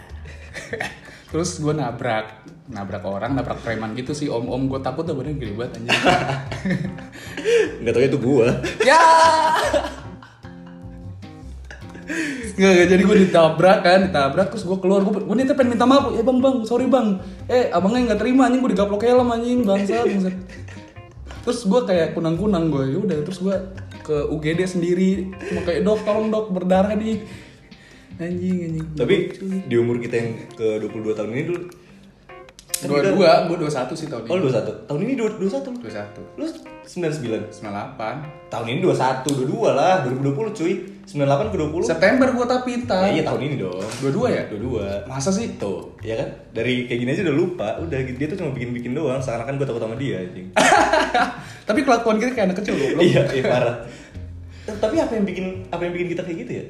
Terus 1.33 1.63
gue 1.63 1.73
nabrak 1.73 2.45
nabrak 2.69 3.03
orang, 3.07 3.33
nabrak 3.33 3.63
preman 3.65 3.97
gitu 3.97 4.13
sih 4.13 4.27
om 4.29 4.45
om 4.51 4.69
gue 4.69 4.79
takut 4.83 5.07
tuh 5.07 5.17
bener 5.17 5.33
gede 5.33 5.57
banget 5.57 5.81
anjing. 5.81 5.97
Enggak 7.81 7.93
tahu 7.97 8.03
itu 8.05 8.19
gua. 8.21 8.47
ya 8.85 9.01
Nggak, 12.51 12.71
nggak, 12.75 12.87
jadi 12.91 13.01
gue 13.07 13.17
ditabrak 13.27 13.79
kan, 13.81 13.99
ditabrak 14.11 14.47
terus 14.51 14.63
gue 14.67 14.77
keluar, 14.83 15.01
gue, 15.01 15.13
gue 15.23 15.35
pengen 15.55 15.75
minta 15.77 15.87
maaf, 15.87 16.11
eh 16.11 16.23
bang 16.23 16.39
bang, 16.43 16.55
sorry 16.67 16.85
bang, 16.91 17.17
eh 17.47 17.71
abangnya 17.71 18.11
nggak 18.11 18.19
terima 18.19 18.51
anjing 18.51 18.61
gue 18.61 18.71
digaplok 18.75 19.03
helm 19.07 19.31
anjing 19.31 19.63
bangsa, 19.63 20.03
bangsa. 20.03 20.29
Terus 21.41 21.59
gue 21.65 21.81
kayak 21.87 22.13
kunang-kunang 22.13 22.69
gue, 22.69 22.83
yaudah 22.93 23.17
terus 23.23 23.39
gue 23.41 23.55
ke 24.03 24.17
UGD 24.29 24.59
sendiri, 24.67 25.31
cuma 25.49 25.63
kayak 25.63 25.81
dok 25.87 26.03
tolong 26.03 26.27
dok 26.29 26.51
berdarah 26.51 26.93
nih, 26.93 27.23
anjing 28.19 28.57
anjing. 28.67 28.85
Tapi 28.99 29.15
di 29.65 29.75
umur 29.79 29.97
kita 30.03 30.15
yang 30.19 30.31
ke 30.53 30.83
22 30.83 31.17
tahun 31.17 31.31
ini 31.31 31.43
dulu 31.47 31.61
dua 32.87 33.01
dua, 33.13 33.31
gue 33.45 33.57
dua 33.61 33.71
satu 33.71 33.93
sih 33.93 34.09
tahun 34.09 34.25
Oh, 34.25 34.37
ini. 34.41 34.49
21. 34.49 34.89
Tahun 34.89 34.99
ini 35.05 35.13
21 35.13 35.69
lu. 35.69 35.77
Dua 35.81 35.91
satu, 35.93 36.21
Lu 36.37 36.45
99. 36.81 37.53
sembilan 37.53 37.73
delapan. 37.77 38.15
Tahun 38.49 38.65
ini 38.65 38.79
21, 38.81 39.21
22 39.45 39.69
lah, 39.77 40.01
2020 40.01 40.49
cuy. 40.55 40.73
98 41.05 41.51
ke 41.51 41.57
20. 41.59 41.83
September 41.83 42.27
gue 42.31 42.45
tapi 42.47 42.71
Ya, 42.87 43.09
iya 43.11 43.23
tahun 43.27 43.41
ini 43.43 43.55
dong. 43.59 43.83
Dua-dua 43.99 44.27
ya? 44.31 44.41
22. 44.47 45.05
Masa 45.05 45.29
sih? 45.29 45.59
Tuh, 45.59 45.93
ya 45.99 46.15
kan? 46.15 46.29
Dari 46.55 46.87
kayak 46.87 46.99
gini 47.03 47.09
aja 47.11 47.21
udah 47.27 47.35
lupa. 47.35 47.67
Udah 47.83 47.99
dia 47.99 48.27
tuh 48.31 48.37
cuma 48.39 48.55
bikin-bikin 48.55 48.95
doang, 48.95 49.19
seakan-akan 49.19 49.59
gue 49.59 49.67
takut 49.67 49.81
sama 49.83 49.95
dia 49.99 50.23
anjing. 50.23 50.47
Tapi 51.69 51.79
kelakuan 51.83 52.17
kita 52.17 52.31
kayak 52.33 52.45
anak 52.53 52.57
kecil 52.63 52.73
goblok. 52.79 53.03
iya, 53.11 53.21
iya 53.33 53.43
parah. 53.43 53.75
Tapi 54.61 54.95
apa 54.97 55.11
yang 55.17 55.25
bikin 55.25 55.45
apa 55.69 55.81
yang 55.83 55.93
bikin 55.93 56.07
kita 56.15 56.21
kayak 56.23 56.37
gitu 56.47 56.51
ya? 56.61 56.65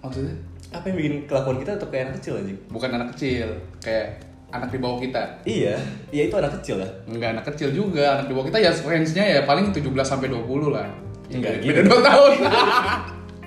Maksudnya? 0.00 0.34
Apa 0.70 0.84
yang 0.86 0.96
bikin 1.02 1.14
kelakuan 1.26 1.56
kita 1.58 1.70
tetap 1.74 1.88
kayak 1.90 2.02
anak 2.08 2.14
kecil 2.22 2.32
anjing? 2.38 2.58
Bukan 2.70 2.88
anak 2.94 3.08
kecil, 3.16 3.48
kayak 3.82 4.06
anak 4.50 4.68
di 4.68 4.78
bawah 4.78 4.98
kita. 4.98 5.22
Iya, 5.42 5.74
iya 6.10 6.22
itu 6.26 6.34
anak 6.34 6.58
kecil 6.58 6.78
lah. 6.78 6.90
Enggak 7.04 7.34
anak 7.34 7.44
kecil 7.48 7.70
juga, 7.70 8.18
anak 8.18 8.26
di 8.26 8.34
bawah 8.34 8.46
kita 8.46 8.58
ya 8.58 8.70
range-nya 8.70 9.24
ya 9.24 9.40
paling 9.42 9.70
17 9.70 9.86
sampai 10.02 10.28
20 10.28 10.70
lah. 10.70 10.86
Enggak 11.28 11.62
Beda 11.62 11.80
gitu. 11.80 11.90
2 11.90 12.02
tahun. 12.02 12.32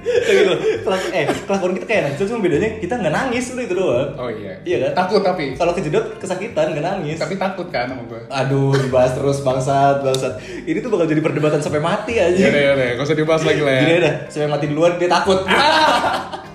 Gitu. 0.04 0.84
Kelak- 0.84 1.16
eh, 1.16 1.24
kelakuan 1.48 1.72
kita 1.74 1.86
kayak 1.88 2.02
anak 2.04 2.12
kecil 2.20 2.28
cuma 2.28 2.44
bedanya 2.44 2.76
kita 2.76 3.00
nggak 3.00 3.16
nangis 3.16 3.56
udah 3.56 3.64
itu 3.64 3.72
doang. 3.72 4.10
oh 4.20 4.28
iya. 4.28 4.52
Iya 4.62 4.78
kan? 4.84 4.92
Takut 5.00 5.24
tapi 5.24 5.56
Kalau 5.56 5.72
kejedot 5.72 6.20
kesakitan 6.20 6.76
nggak 6.76 6.84
nangis. 6.84 7.16
tapi 7.16 7.40
takut 7.40 7.72
kan 7.72 7.88
sama 7.88 8.04
gue. 8.04 8.20
Aduh, 8.28 8.76
dibahas 8.76 9.16
terus 9.16 9.40
bangsat, 9.40 10.04
bangsat. 10.04 10.36
Ini 10.68 10.84
tuh 10.84 10.92
bakal 10.92 11.08
jadi 11.08 11.24
perdebatan 11.24 11.64
sampai 11.64 11.80
mati 11.80 12.20
aja. 12.20 12.36
Ya 12.36 12.52
udah 12.52 12.62
ya 12.62 12.72
udah, 12.76 12.88
gak 13.00 13.06
usah 13.08 13.16
dibahas 13.16 13.44
lagi 13.48 13.62
lah 13.64 13.74
ya. 13.74 13.82
Gini 13.82 13.96
dah, 14.04 14.14
sampai 14.28 14.50
mati 14.52 14.66
duluan 14.68 14.92
dia 15.00 15.08
takut. 15.08 15.40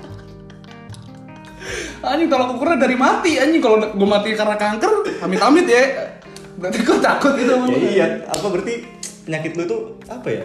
Anjing 2.19 2.27
tolak 2.29 2.51
ukurnya 2.51 2.83
dari 2.83 2.99
mati 2.99 3.39
anjing 3.39 3.63
kalau 3.63 3.79
gue 3.79 4.09
mati 4.11 4.35
karena 4.35 4.59
kanker, 4.59 4.91
amit-amit 5.23 5.71
ya. 5.71 5.83
Berarti 6.59 6.79
gue 6.83 6.99
takut 6.99 7.33
itu 7.39 7.47
sama 7.47 7.71
ya 7.71 7.79
iya, 7.79 8.07
apa 8.27 8.47
berarti 8.51 8.75
penyakit 9.23 9.55
lu 9.55 9.63
tuh 9.65 9.81
apa 10.11 10.27
ya? 10.27 10.43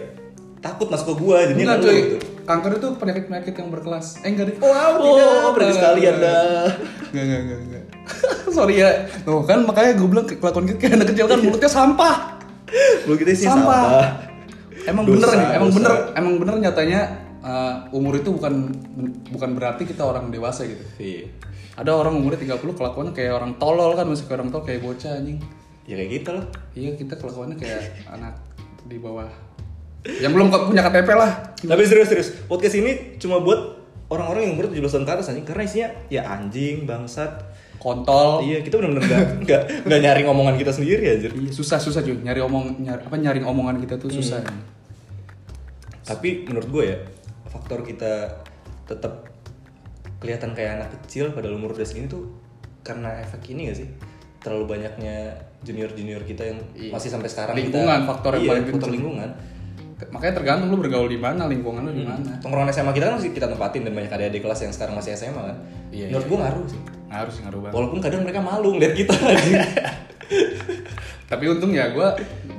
Takut 0.62 0.86
masuk 0.86 1.06
ke 1.10 1.14
gua 1.18 1.42
Enggak 1.42 1.58
ke 1.76 1.82
lu 1.82 1.84
cuy, 1.84 1.98
gitu. 1.98 2.16
kanker 2.46 2.70
itu 2.72 2.88
penyakit-penyakit 2.94 3.52
yang 3.52 3.68
berkelas. 3.68 4.06
Eh 4.22 4.30
enggak 4.30 4.46
deh. 4.48 4.56
Wow, 4.56 4.92
tidak, 4.96 5.50
berarti 5.50 5.72
sekali 5.74 6.00
Anda. 6.06 6.36
Enggak, 7.10 7.24
enggak, 7.26 7.40
enggak, 7.42 7.58
enggak. 7.58 7.84
Sorry 8.56 8.74
ya. 8.78 8.90
Tuh 9.20 9.42
kan 9.42 9.58
makanya 9.66 9.90
gue 9.92 10.06
bilang 10.06 10.24
kelakuan 10.24 10.64
kita 10.64 10.78
kayak 10.78 10.94
anak 10.94 11.08
kecil 11.10 11.26
kan 11.26 11.38
mulutnya 11.42 11.68
sampah. 11.68 12.14
Lu 13.04 13.18
kita 13.18 13.34
sih 13.34 13.44
Sampah. 13.44 13.82
sampah. 13.82 14.06
Emang 14.86 15.04
Dosa, 15.04 15.16
bener 15.16 15.28
nih, 15.34 15.48
emang 15.50 15.68
dosa. 15.68 15.76
bener, 15.80 15.92
emang 16.14 16.32
bener 16.38 16.54
nyatanya 16.62 17.00
eh, 17.42 17.74
umur 17.90 18.14
itu 18.14 18.30
bukan 18.30 18.54
bukan 19.28 19.50
berarti 19.52 19.82
kita 19.84 20.00
orang 20.00 20.30
dewasa 20.30 20.62
gitu. 20.64 20.80
Iya. 20.96 21.26
Ada 21.74 21.90
orang 21.90 22.22
umurnya 22.22 22.38
30 22.54 22.78
kelakuannya 22.78 23.12
kayak 23.12 23.32
orang 23.34 23.58
tolol 23.58 23.98
kan 23.98 24.06
masih 24.06 24.30
kayak 24.30 24.38
orang 24.42 24.50
tolol 24.54 24.64
kayak 24.66 24.80
bocah 24.82 25.12
anjing. 25.18 25.38
Ya 25.84 25.94
kayak 25.98 26.10
gitu 26.22 26.30
lah. 26.32 26.44
Iya 26.72 26.90
kita 26.94 27.14
kelakuannya 27.18 27.56
kayak 27.58 27.82
anak 28.14 28.34
di 28.84 29.00
bawah 29.00 29.26
yang 30.04 30.32
belum 30.36 30.52
punya 30.52 30.84
KTP 30.84 31.08
lah. 31.16 31.32
Tapi 31.56 31.82
serius 31.88 32.08
serius, 32.12 32.28
podcast 32.44 32.76
ini 32.76 33.16
cuma 33.16 33.40
buat 33.40 33.80
orang-orang 34.12 34.48
yang 34.48 34.52
umur 34.60 34.68
17 34.68 34.84
tahun 34.84 35.04
ke 35.08 35.12
atas 35.16 35.26
anjing 35.32 35.46
karena 35.48 35.62
isinya 35.64 35.88
ya 36.12 36.22
anjing, 36.28 36.84
bangsat. 36.84 37.56
Kontol. 37.80 38.40
Iya, 38.48 38.64
kita 38.64 38.80
benar-benar 38.80 39.04
nggak 39.12 39.44
nggak 39.44 39.62
nggak 39.84 40.00
nyari 40.00 40.20
ngomongan 40.24 40.56
kita 40.56 40.72
sendiri 40.72 41.04
anjir. 41.04 41.32
Iya, 41.36 41.52
susah 41.52 41.76
susah 41.80 42.00
cuy 42.00 42.16
nyari 42.16 42.40
omong 42.40 42.80
nyari 42.80 43.02
apa 43.04 43.16
nyaring 43.16 43.44
omongan 43.44 43.76
kita 43.80 44.00
tuh 44.00 44.08
susah. 44.08 44.40
Tapi 46.04 46.48
menurut 46.48 46.68
gue 46.68 46.84
ya, 46.84 46.98
faktor 47.48 47.84
kita 47.84 48.40
tetap 48.84 49.33
kelihatan 50.24 50.50
kayak 50.56 50.70
anak 50.80 50.88
kecil 51.04 51.36
pada 51.36 51.52
umur 51.52 51.76
udah 51.76 51.84
segini 51.84 52.08
tuh 52.08 52.32
karena 52.80 53.20
efek 53.20 53.52
ini 53.52 53.68
gak 53.68 53.78
sih? 53.84 53.88
Terlalu 54.40 54.64
banyaknya 54.80 55.36
junior-junior 55.60 56.24
kita 56.24 56.42
yang 56.48 56.58
Iya. 56.72 56.92
masih 56.92 57.08
sampai 57.12 57.28
sekarang 57.28 57.54
Lingkungan, 57.56 58.00
kita, 58.00 58.08
faktor 58.08 58.30
yang 58.36 58.44
iya, 58.44 58.50
paling 58.52 58.64
faktor 58.72 58.90
lingkungan. 58.92 59.30
Makanya 60.10 60.34
tergantung 60.36 60.68
lu 60.68 60.76
bergaul 60.82 61.08
di 61.08 61.16
mana, 61.16 61.48
lingkungan 61.48 61.80
lu 61.86 61.92
di 61.94 62.04
mana. 62.04 62.36
Tongkrongan 62.44 62.68
SMA 62.68 62.92
kita 62.92 63.08
kan 63.08 63.14
masih 63.16 63.30
kita 63.32 63.46
tempatin 63.48 63.88
dan 63.88 63.92
banyak 63.94 64.10
adik-adik 64.12 64.42
kelas 64.44 64.60
yang 64.66 64.72
sekarang 64.74 64.94
masih 64.98 65.16
SMA 65.16 65.38
kan. 65.38 65.56
Iya, 65.88 66.12
menurut 66.12 66.26
iya. 66.26 66.32
gue 66.32 66.38
ngaruh 66.44 66.64
sih. 66.68 66.80
Harus 67.08 67.34
ngaruh 67.40 67.60
banget. 67.62 67.74
Walaupun 67.78 67.98
kadang 68.02 68.20
mereka 68.26 68.40
malu 68.42 68.68
ngeliat 68.76 68.92
kita 68.98 69.14
anjing. 69.16 69.54
Tapi 71.30 71.44
untung 71.48 71.72
ya 71.72 71.88
gue 71.88 72.06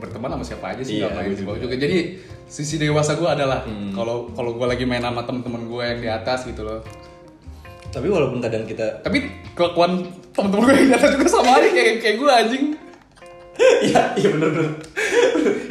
berteman 0.01 0.29
sama 0.35 0.43
siapa 0.43 0.65
aja 0.73 0.81
sih 0.81 0.99
Iya, 0.99 1.07
nggak 1.07 1.13
main 1.15 1.27
gua 1.29 1.37
di 1.37 1.45
bawah 1.45 1.59
juga. 1.61 1.75
juga. 1.77 1.83
Jadi 1.85 1.97
sisi 2.45 2.75
dewasa 2.77 3.13
gue 3.17 3.29
adalah 3.29 3.61
kalau 3.93 4.29
kalau 4.33 4.51
gue 4.57 4.65
lagi 4.65 4.85
main 4.89 5.01
sama 5.05 5.21
temen-temen 5.21 5.69
gue 5.69 5.83
yang 5.85 5.99
di 6.01 6.09
atas 6.09 6.49
gitu 6.49 6.65
loh. 6.65 6.81
Tapi 7.95 8.07
walaupun 8.11 8.43
kadang 8.43 8.67
kita 8.67 8.99
Tapi 9.07 9.23
kelakuan 9.55 10.03
temen-temen 10.35 10.67
gue 10.67 10.73
yang 10.75 10.87
di 10.91 10.95
atas 10.99 11.15
juga 11.15 11.27
sama 11.31 11.55
aja 11.55 11.67
kayak 11.71 12.03
kayak 12.03 12.15
gue 12.19 12.27
anjing. 12.27 12.65
Iya, 13.55 14.01
iya 14.19 14.29
bener 14.35 14.49
bener. 14.51 14.71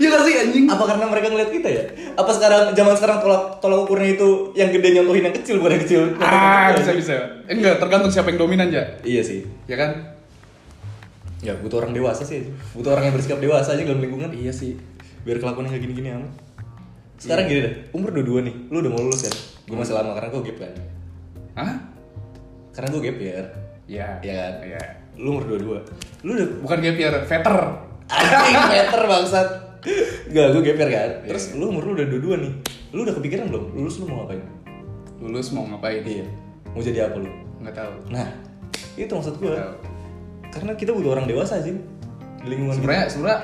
Iya 0.00 0.08
gak 0.08 0.22
sih 0.24 0.34
anjing? 0.40 0.64
Apa 0.72 0.84
karena 0.88 1.04
mereka 1.04 1.28
ngeliat 1.28 1.52
kita 1.52 1.68
ya? 1.68 1.84
Apa 2.16 2.32
sekarang 2.32 2.72
zaman 2.72 2.96
sekarang 2.96 3.20
tolak 3.20 3.60
tolak 3.60 3.84
ukurnya 3.84 4.16
itu 4.16 4.56
yang 4.56 4.72
gede 4.72 4.88
nyontohin 4.96 5.28
yang 5.28 5.36
kecil 5.36 5.60
bukan 5.60 5.76
yang 5.76 5.84
kecil? 5.84 6.02
Ah 6.16 6.72
bisa 6.72 6.96
bisa. 6.96 7.14
Eh, 7.44 7.52
enggak 7.52 7.76
tergantung 7.76 8.08
siapa 8.08 8.32
yang 8.32 8.40
dominan 8.40 8.72
aja. 8.72 8.96
Iya 9.04 9.20
sih. 9.20 9.44
Ya 9.68 9.76
kan? 9.76 10.16
Ya 11.44 11.52
butuh 11.60 11.84
orang 11.84 11.92
dewasa 11.92 12.24
sih. 12.24 12.48
Butuh 12.72 12.96
orang 12.96 13.12
yang 13.12 13.14
bersikap 13.20 13.36
dewasa 13.36 13.76
aja 13.76 13.84
dalam 13.84 14.00
lingkungan. 14.00 14.32
Iya 14.32 14.56
sih. 14.56 14.80
Biar 15.28 15.36
kelakuannya 15.36 15.76
nggak 15.76 15.84
gini-gini 15.84 16.08
amat. 16.16 16.32
Sekarang 17.20 17.44
gini 17.46 17.60
deh, 17.64 17.74
umur 17.94 18.10
dua-dua 18.10 18.42
nih, 18.42 18.54
lu 18.68 18.82
udah 18.84 18.90
mau 18.90 19.00
lulus 19.00 19.24
kan? 19.24 19.34
Gue 19.70 19.76
masih 19.78 19.94
lama 19.96 20.12
karena 20.18 20.28
gue 20.28 20.42
gap 20.50 20.56
kan. 20.60 20.72
Hah? 21.56 21.93
Karena 22.74 22.88
gue 22.90 23.00
gap 23.06 23.18
ya. 23.22 23.32
Iya. 23.86 24.08
Iya 24.20 24.34
kan? 24.34 24.54
Iya. 24.66 24.82
Lu 25.16 25.38
umur 25.38 25.44
dua-dua. 25.46 25.78
Lu 26.26 26.30
udah 26.34 26.48
Bukan 26.60 26.78
gap 26.82 26.96
year, 26.98 27.14
veter. 27.24 27.56
anjing 28.04 28.62
meter 28.68 29.00
bangsat. 29.08 29.48
Gak, 30.34 30.46
gue 30.52 30.62
gap 30.66 30.76
year 30.82 30.90
kan. 30.90 31.10
Iya. 31.22 31.28
Terus 31.30 31.44
lu 31.54 31.70
umur 31.70 31.82
lu 31.86 31.92
udah 31.96 32.06
dua-dua 32.10 32.34
nih. 32.42 32.52
Lu 32.90 33.06
udah 33.06 33.14
kepikiran 33.14 33.46
belum? 33.48 33.64
Lulus 33.78 33.94
lu 34.02 34.10
mau 34.10 34.26
ngapain? 34.26 34.42
Lulus 35.22 35.48
mau 35.54 35.64
ngapain? 35.70 36.02
Iya. 36.02 36.26
Mau 36.74 36.82
jadi 36.82 37.06
apa 37.06 37.16
lu? 37.22 37.30
Nggak 37.62 37.74
tahu. 37.78 37.92
Nah, 38.10 38.26
itu 38.98 39.12
maksud 39.14 39.34
gue. 39.38 39.54
Karena 40.50 40.72
kita 40.74 40.90
butuh 40.90 41.14
orang 41.14 41.26
dewasa 41.30 41.62
sih 41.62 41.74
di 42.44 42.48
lingkungan 42.52 42.76
sebenarnya 42.76 43.04
sebenarnya 43.08 43.40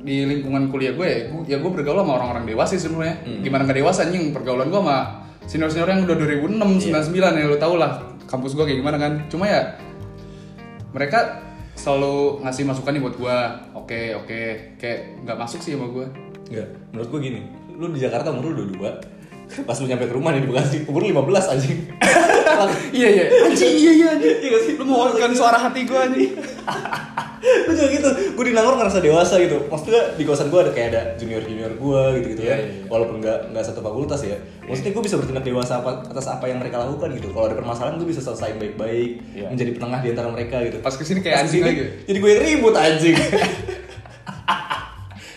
di 0.00 0.16
lingkungan 0.26 0.62
kuliah 0.74 0.92
gue 0.96 1.06
ya 1.06 1.18
gue, 1.30 1.40
ya 1.46 1.56
gue 1.62 1.70
bergaul 1.70 2.02
sama 2.02 2.12
orang-orang 2.18 2.44
dewasa 2.50 2.74
sih 2.74 2.82
sebenarnya 2.82 3.20
gimana 3.46 3.62
nggak 3.68 3.78
dewasa 3.78 4.10
anjing 4.10 4.34
pergaulan 4.34 4.66
gue 4.66 4.80
sama 4.80 4.98
senior 5.46 5.70
senior 5.70 5.88
yang 5.92 6.02
udah 6.08 6.16
2006 6.18 6.90
99 7.14 7.14
ya 7.14 7.46
lo 7.46 7.56
tau 7.60 7.74
lah 7.78 8.00
kampus 8.30 8.54
gue 8.54 8.64
kayak 8.64 8.78
gimana 8.78 8.96
kan 8.96 9.12
cuma 9.26 9.50
ya 9.50 9.74
mereka 10.94 11.42
selalu 11.74 12.46
ngasih 12.46 12.64
masukan 12.64 12.92
nih 12.94 13.02
buat 13.02 13.16
gue 13.18 13.36
oke 13.74 14.00
oke 14.22 14.40
kayak 14.78 15.26
nggak 15.26 15.38
masuk 15.38 15.58
sih 15.58 15.74
sama 15.74 15.90
gue 15.90 16.30
Enggak, 16.50 16.68
menurut 16.90 17.08
gue 17.14 17.20
gini. 17.30 17.40
Lu 17.78 17.86
di 17.94 18.02
Jakarta 18.02 18.34
umur 18.34 18.50
lu 18.50 18.66
22. 18.74 19.62
Pas 19.70 19.76
lu 19.78 19.86
nyampe 19.86 20.10
ke 20.10 20.14
rumah 20.14 20.34
nih 20.34 20.42
di 20.42 20.48
Bekasi, 20.50 20.78
umur 20.90 21.06
lu 21.06 21.14
15 21.14 21.54
anjing. 21.54 21.78
iya 22.90 23.08
iya 23.08 23.24
anjing 23.42 23.72
iya 23.74 23.92
iya 23.92 24.06
anjing 24.12 24.36
Iya 24.40 24.58
sih? 24.62 24.74
lu 24.74 24.84
mewakilkan 24.84 25.32
suara 25.32 25.58
hati 25.58 25.84
gue 25.84 25.96
anjing 25.96 26.30
Lu 27.40 27.72
juga 27.72 27.88
gitu. 27.88 28.04
Gue 28.36 28.44
di 28.44 28.52
Nangor 28.52 28.76
ngerasa 28.76 29.00
dewasa 29.00 29.40
gitu. 29.40 29.64
Maksudnya 29.64 30.12
di 30.12 30.28
kosan 30.28 30.52
gue 30.52 30.60
ada 30.60 30.68
kayak 30.70 30.88
ada 30.92 31.02
junior-junior 31.16 31.72
gue 31.72 32.02
gitu-gitu 32.20 32.42
Iya, 32.44 32.52
ya. 32.52 32.56
iya, 32.60 32.66
iya. 32.68 32.84
Walaupun 32.84 33.16
nggak 33.16 33.38
nggak 33.56 33.64
satu 33.64 33.80
fakultas 33.80 34.20
ya. 34.20 34.36
Maksudnya 34.60 34.92
gue 34.92 35.02
bisa 35.02 35.16
bertindak 35.16 35.44
dewasa 35.48 35.80
apa, 35.80 36.04
atas 36.04 36.28
apa 36.28 36.44
yang 36.44 36.60
mereka 36.60 36.84
lakukan 36.84 37.16
gitu. 37.16 37.32
Kalau 37.32 37.48
ada 37.48 37.56
permasalahan 37.56 37.96
gue 37.96 38.04
bisa 38.04 38.20
selesaiin 38.20 38.60
baik-baik, 38.60 39.10
Iya. 39.32 39.48
menjadi 39.48 39.70
penengah 39.72 40.00
di 40.00 40.08
antara 40.12 40.28
mereka 40.28 40.56
gitu. 40.60 40.76
pas 40.78 40.92
ke 40.92 41.00
sini 41.00 41.24
kayak 41.24 41.32
Pas 41.34 41.42
anjing 41.42 41.60
ke 41.60 41.64
sini, 41.64 41.80
lagi 41.80 41.82
Jadi 42.04 42.18
gue 42.20 42.30
yang 42.30 42.42
ribut 42.44 42.74
anjing. 42.76 43.16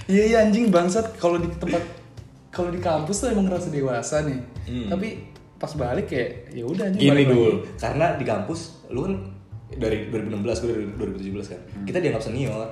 Iya 0.03 0.23
iya 0.27 0.37
anjing 0.43 0.67
bangsat 0.67 1.15
kalau 1.15 1.39
di 1.39 1.47
tempat 1.55 1.79
kalau 2.51 2.67
di 2.67 2.77
kampus 2.77 3.23
tuh 3.23 3.31
emang 3.31 3.47
ngerasa 3.47 3.71
dewasa 3.71 4.15
nih. 4.21 4.39
Hmm. 4.67 4.87
Tapi 4.91 5.07
pas 5.63 5.71
balik 5.73 6.05
kayak 6.05 6.51
ya 6.51 6.67
udah 6.67 6.83
anjing 6.85 6.99
Gini 7.01 7.23
dulu, 7.23 7.63
karena 7.79 8.19
di 8.19 8.25
kampus 8.25 8.59
lu 8.91 9.07
kan 9.07 9.13
dari 9.73 10.11
2016 10.11 10.43
gue 10.59 10.69
dari 10.69 10.85
2017 11.31 11.47
kan. 11.47 11.59
Kita 11.81 11.97
dianggap 11.97 12.21
senior. 12.21 12.67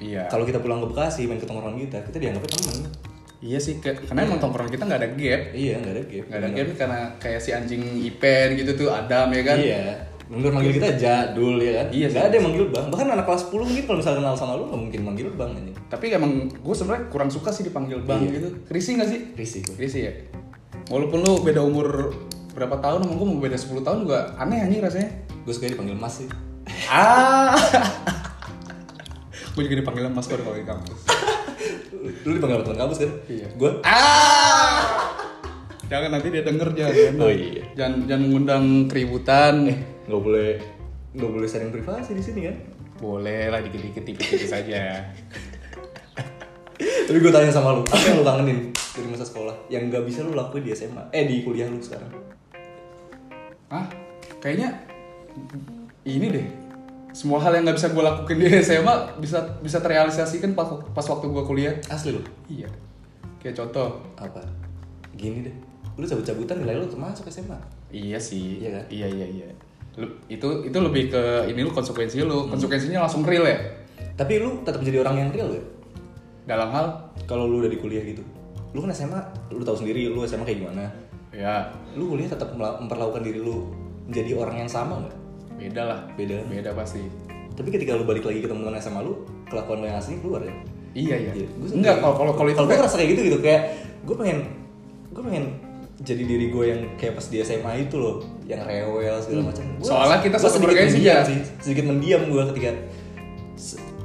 Iya. 0.00 0.24
Kalau 0.26 0.42
kita 0.42 0.58
pulang 0.58 0.80
ke 0.80 0.88
Bekasi 0.88 1.28
main 1.28 1.36
ke 1.36 1.44
tongkrongan 1.44 1.76
kita, 1.78 2.00
kita 2.02 2.16
dianggapnya 2.18 2.50
temen. 2.50 2.76
Iya 3.40 3.56
sih 3.56 3.76
kayak- 3.78 4.04
karena 4.04 4.20
emang 4.22 4.40
tongkrongan 4.40 4.68
kita 4.68 4.84
nggak 4.84 5.00
ada 5.00 5.10
gap. 5.12 5.42
Iya, 5.52 5.74
nggak 5.76 5.92
ada 5.92 6.02
gap. 6.02 6.24
Nggak 6.26 6.40
ada 6.40 6.48
gap 6.50 6.68
karena 6.74 6.98
kayak 7.18 7.40
si 7.40 7.50
anjing 7.50 7.82
Ipen 8.02 8.48
gitu 8.54 8.70
tuh 8.74 8.88
Adam 8.88 9.28
ya 9.28 9.42
kan. 9.42 9.56
Iya. 9.56 9.84
Bener 10.30 10.50
manggil 10.50 10.72
kita 10.72 10.94
jadul 10.94 11.58
ya 11.58 11.72
kan? 11.76 11.86
Iya 11.90 12.06
Gak 12.08 12.24
ada 12.24 12.34
yang 12.36 12.46
manggil 12.46 12.64
bang. 12.70 12.86
Bahkan 12.86 13.06
anak 13.10 13.26
kelas 13.26 13.42
10 13.44 13.66
mungkin 13.66 13.82
kalau 13.84 13.98
misalnya 13.98 14.18
kenal 14.20 14.34
sama 14.34 14.54
lu 14.54 14.64
gak 14.64 14.78
mungkin 14.78 15.00
manggil 15.02 15.28
bang 15.34 15.50
aja. 15.52 15.72
Tapi 15.90 16.04
emang 16.08 16.32
gue 16.46 16.70
sebenarnya 16.70 17.10
kurang 17.10 17.28
suka 17.28 17.50
sih 17.50 17.62
dipanggil 17.62 17.98
bang 18.00 18.22
Iya. 18.22 18.30
gitu. 18.32 18.48
Risih 18.70 18.92
nggak 18.96 19.10
sih? 19.10 19.20
Risih 19.34 19.60
gue. 19.64 19.74
Risih 19.76 20.02
ya. 20.02 20.12
Walaupun 20.86 21.18
lu 21.20 21.42
beda 21.42 21.60
umur 21.60 22.14
berapa 22.50 22.76
tahun 22.82 23.06
sama 23.06 23.14
gue 23.14 23.26
mau 23.26 23.38
beda 23.38 23.58
10 23.58 23.86
tahun 23.86 23.98
juga 24.06 24.18
aneh 24.38 24.58
anjing 24.66 24.82
rasanya. 24.82 25.10
Gue 25.46 25.52
suka 25.54 25.70
dipanggil 25.70 25.96
mas 25.96 26.14
sih. 26.22 26.28
Ah. 26.90 27.54
gue 29.54 29.62
juga 29.66 29.76
dipanggil 29.82 30.10
mas 30.10 30.26
kalau 30.26 30.54
di 30.54 30.66
kampus. 30.66 31.00
Lu 32.26 32.32
dipanggil 32.36 32.62
teman 32.64 32.78
kampus 32.78 32.98
kan? 33.04 33.10
Iya. 33.28 33.48
Gue 33.54 33.70
Ah. 33.84 35.10
Jangan 35.90 36.10
nanti 36.14 36.30
dia 36.30 36.46
denger 36.46 36.70
jangan. 36.70 37.18
Oh, 37.18 37.32
iya. 37.34 37.66
Jangan 37.74 38.06
jangan 38.06 38.22
mengundang 38.30 38.64
keributan. 38.86 39.66
nggak 40.06 40.22
boleh 40.22 40.50
nggak 41.10 41.30
boleh 41.30 41.46
sharing 41.50 41.74
privasi 41.74 42.14
di 42.14 42.22
sini 42.22 42.40
kan? 42.46 42.56
Boleh 43.02 43.50
lah 43.50 43.58
dikit-dikit 43.58 44.06
tipis-tipis 44.06 44.54
aja. 44.54 45.10
Tapi 46.80 47.18
gue 47.18 47.32
tanya 47.34 47.50
sama 47.50 47.74
lu, 47.74 47.82
apa 47.82 48.06
yang 48.06 48.22
lu 48.22 48.24
kangenin 48.24 48.70
dari 48.70 49.08
masa 49.10 49.26
sekolah 49.26 49.66
yang 49.66 49.90
nggak 49.90 50.06
bisa 50.06 50.22
lu 50.22 50.30
lakuin 50.30 50.62
di 50.62 50.70
SMA? 50.70 51.10
Eh 51.10 51.26
di 51.26 51.42
kuliah 51.42 51.66
lu 51.66 51.82
sekarang? 51.82 52.06
Hah? 53.70 53.86
Kayaknya 54.42 54.74
ini 56.02 56.26
deh. 56.26 56.46
Semua 57.14 57.42
hal 57.42 57.54
yang 57.54 57.66
nggak 57.66 57.78
bisa 57.78 57.88
gue 57.90 58.02
lakukan 58.02 58.36
di 58.38 58.46
SMA 58.66 58.94
bisa 59.18 59.38
bisa 59.62 59.78
terrealisasikan 59.78 60.54
pas, 60.58 60.66
pas 60.90 61.06
waktu 61.06 61.26
gue 61.30 61.44
kuliah. 61.46 61.74
Asli 61.86 62.14
lu? 62.14 62.22
Iya. 62.50 62.66
Kayak 63.38 63.62
contoh. 63.62 64.02
Apa? 64.18 64.42
Gini 65.14 65.46
deh, 65.46 65.54
lu 65.98 66.04
cabut-cabutan 66.06 66.66
nilai 66.66 66.82
lu 66.82 66.86
termasuk 66.90 67.30
SMA. 67.30 67.58
Iya 67.94 68.18
sih. 68.18 68.62
Iya 68.62 68.70
kan? 68.78 68.84
Iya 68.90 69.06
iya 69.06 69.26
iya. 69.26 69.46
Lu- 69.98 70.18
itu 70.30 70.48
itu 70.66 70.78
lebih 70.78 71.10
ke 71.10 71.22
ini 71.50 71.62
lu 71.62 71.70
konsekuensi 71.70 72.22
lu. 72.26 72.50
Konsekuensinya 72.50 73.06
langsung 73.06 73.22
real 73.22 73.46
ya. 73.46 73.58
Tapi 74.18 74.38
lu 74.42 74.62
tetap 74.66 74.82
jadi 74.82 75.02
orang 75.02 75.16
yang 75.26 75.30
real 75.30 75.48
gak? 75.54 75.66
Dalam 76.46 76.68
hal 76.74 76.86
Kalau 77.28 77.46
lu 77.46 77.62
udah 77.62 77.70
di 77.70 77.78
kuliah 77.78 78.02
gitu, 78.02 78.26
lu 78.74 78.82
kan 78.82 78.90
SMA, 78.90 79.22
lu 79.54 79.62
tahu 79.62 79.78
sendiri 79.78 80.10
lu 80.10 80.26
SMA 80.26 80.42
kayak 80.42 80.66
gimana. 80.66 80.90
Ya 81.30 81.70
Lu 81.92 82.06
kuliah 82.08 82.26
tetap 82.26 82.50
memperlakukan 82.52 83.22
diri 83.22 83.38
lu 83.38 83.70
menjadi 84.06 84.34
orang 84.36 84.56
yang 84.58 84.70
sama 84.70 84.98
nggak? 84.98 85.16
beda 85.52 85.82
lah. 85.84 86.00
Beda. 86.14 86.40
Beda 86.46 86.70
pasti. 86.72 87.04
Tapi 87.52 87.68
ketika 87.68 87.92
lu 87.92 88.02
balik 88.02 88.24
lagi 88.24 88.40
ke 88.40 88.48
teman-teman 88.48 88.80
SMA 88.80 89.00
lu, 89.00 89.22
kelakuan 89.44 89.80
lu 89.80 89.86
yang 89.86 89.98
asli 89.98 90.16
keluar 90.16 90.40
ya. 90.40 90.54
Iya 90.90 91.16
iya. 91.20 91.32
Iya, 91.36 91.46
gua 91.52 91.68
Enggak 91.70 91.96
kalau 92.00 92.14
kalau 92.16 92.32
kalau 92.34 92.48
itu 92.48 92.58
gue 92.58 92.74
ngerasa 92.74 92.96
kayak 92.96 93.10
gitu 93.12 93.20
gitu 93.28 93.38
kayak 93.38 93.62
gue 94.00 94.16
pengen 94.16 94.38
gue 95.10 95.22
pengen 95.22 95.44
jadi 96.00 96.22
diri 96.24 96.46
gue 96.48 96.64
yang 96.64 96.80
kayak 96.96 97.14
pas 97.14 97.26
di 97.26 97.36
SMA 97.38 97.72
itu 97.78 97.94
loh 97.94 98.24
yang 98.42 98.64
rewel 98.64 99.20
segala 99.20 99.52
macam 99.52 99.62
Gua 99.76 99.86
Soalnya 99.86 100.16
rasa- 100.16 100.24
kita 100.24 100.36
gua 100.36 100.48
sedikit 100.48 100.76
mendiam 100.88 100.98
ya. 101.12 101.18
sih 101.22 101.38
sedikit 101.60 101.84
mendiam 101.84 102.22
gue 102.26 102.42
ketika 102.50 102.70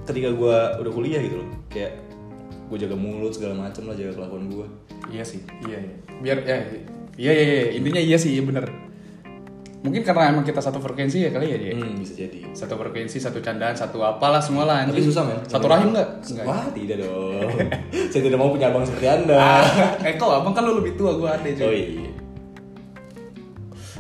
ketika 0.06 0.30
gue 0.30 0.58
udah 0.78 0.92
kuliah 0.92 1.18
gitu 1.20 1.36
loh 1.40 1.50
kayak 1.66 1.98
gue 2.68 2.78
jaga 2.78 2.94
mulut 2.94 3.32
segala 3.32 3.56
macam 3.56 3.88
lah 3.88 3.96
jaga 3.96 4.12
kelakuan 4.14 4.46
gue 4.46 4.68
Iya 5.06 5.22
sih, 5.22 5.38
iya 5.64 5.78
iya. 5.80 5.96
Biar 6.18 6.38
ya, 6.42 6.58
iya 7.16 7.32
iya 7.32 7.46
iya. 7.46 7.64
Intinya 7.74 8.00
iya 8.00 8.16
sih, 8.16 8.32
iya 8.32 8.42
bener. 8.42 8.64
Mungkin 9.80 10.02
karena 10.02 10.30
emang 10.30 10.42
kita 10.42 10.58
satu 10.58 10.80
frekuensi 10.80 11.20
ya 11.20 11.30
kali 11.30 11.46
ya 11.46 11.56
dia. 11.56 11.72
hmm, 11.72 11.94
bisa 11.96 12.12
jadi 12.18 12.42
Satu 12.52 12.74
frekuensi, 12.74 13.16
satu 13.16 13.38
candaan, 13.38 13.72
satu 13.72 14.02
apalah 14.02 14.42
semua 14.42 14.64
lah. 14.64 14.82
tapi 14.82 15.00
susah 15.00 15.22
men 15.22 15.38
Satu 15.46 15.66
rahim 15.66 15.94
nggak? 15.94 16.26
Nggak. 16.26 16.44
wah 16.44 16.66
tidak 16.74 16.96
dong 17.00 17.48
saya 18.10 18.20
tidak 18.24 18.36
mau 18.36 18.50
punya 18.50 18.68
abang 18.68 18.82
seperti 18.82 19.06
anda 19.06 19.62
eh 20.02 20.16
kok 20.16 20.28
abang 20.28 20.52
kan 20.52 20.64
lu 20.66 20.80
lebih 20.80 20.96
tua, 20.96 21.14
gue 21.14 21.28
ade 21.28 21.50
oh 21.56 21.70
cuy. 21.70 21.80
iya 22.02 22.10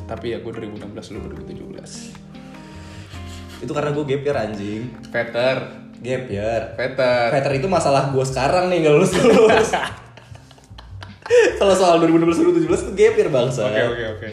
Tapi 0.05 0.25
ya 0.27 0.37
gue 0.37 0.51
2016 0.51 1.13
lu 1.13 1.17
2017. 1.21 3.61
Itu 3.61 3.69
karena 3.69 3.89
gue 3.91 4.03
gap 4.05 4.21
year 4.23 4.37
anjing. 4.39 4.81
Peter, 5.07 5.55
Gap 5.97 6.23
year. 6.27 6.61
Peter. 6.75 7.25
Veter 7.31 7.51
itu 7.55 7.65
masalah 7.65 8.09
gue 8.09 8.21
sekarang 8.21 8.69
nih 8.69 8.77
nggak 8.81 8.93
lulus 8.95 9.11
lulus. 9.19 9.69
Kalau 11.59 11.73
soal 11.73 11.97
2016 12.03 12.69
2017 12.69 12.69
itu 12.69 12.91
gap 12.93 13.13
year 13.17 13.29
bangsa. 13.33 13.61
Oke 13.65 13.81
oke 13.81 14.03
oke. 14.17 14.27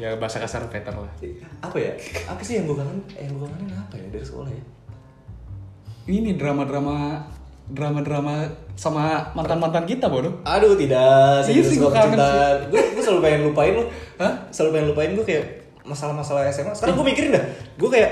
Ya 0.00 0.16
bahasa 0.16 0.40
kasar 0.40 0.64
Peter 0.70 0.94
lah. 0.94 1.10
Apa 1.60 1.76
ya? 1.76 1.92
Apa 2.30 2.40
sih 2.40 2.56
yang 2.56 2.70
gue 2.70 2.76
kangen? 2.78 2.98
Eh, 3.18 3.28
yang 3.28 3.36
gue 3.36 3.48
kangen 3.50 3.68
apa 3.74 3.94
ya 3.98 4.06
dari 4.08 4.24
sekolah 4.24 4.48
ya? 4.48 4.64
Ini 6.08 6.40
drama-drama 6.40 7.26
drama-drama 7.70 8.50
sama 8.74 9.30
mantan-mantan 9.36 9.86
kita 9.86 10.10
bodoh. 10.10 10.42
Aduh 10.42 10.74
tidak, 10.74 11.46
saya 11.46 11.54
Iya 11.54 11.62
sih, 11.62 11.76
gua 11.78 11.92
kangen. 11.94 12.18
Gue 12.72 12.80
gue 12.82 13.02
selalu 13.02 13.20
pengen 13.22 13.40
lupain 13.46 13.72
lu. 13.76 13.84
Hah? 14.18 14.32
Selalu 14.50 14.70
pengen 14.74 14.88
lupain 14.94 15.10
gue 15.14 15.26
kayak 15.26 15.44
masalah-masalah 15.86 16.50
SMA. 16.50 16.74
Sekarang 16.74 16.98
gue 16.98 17.06
mikirin 17.06 17.30
dah. 17.36 17.44
Gue 17.78 17.90
kayak 17.92 18.10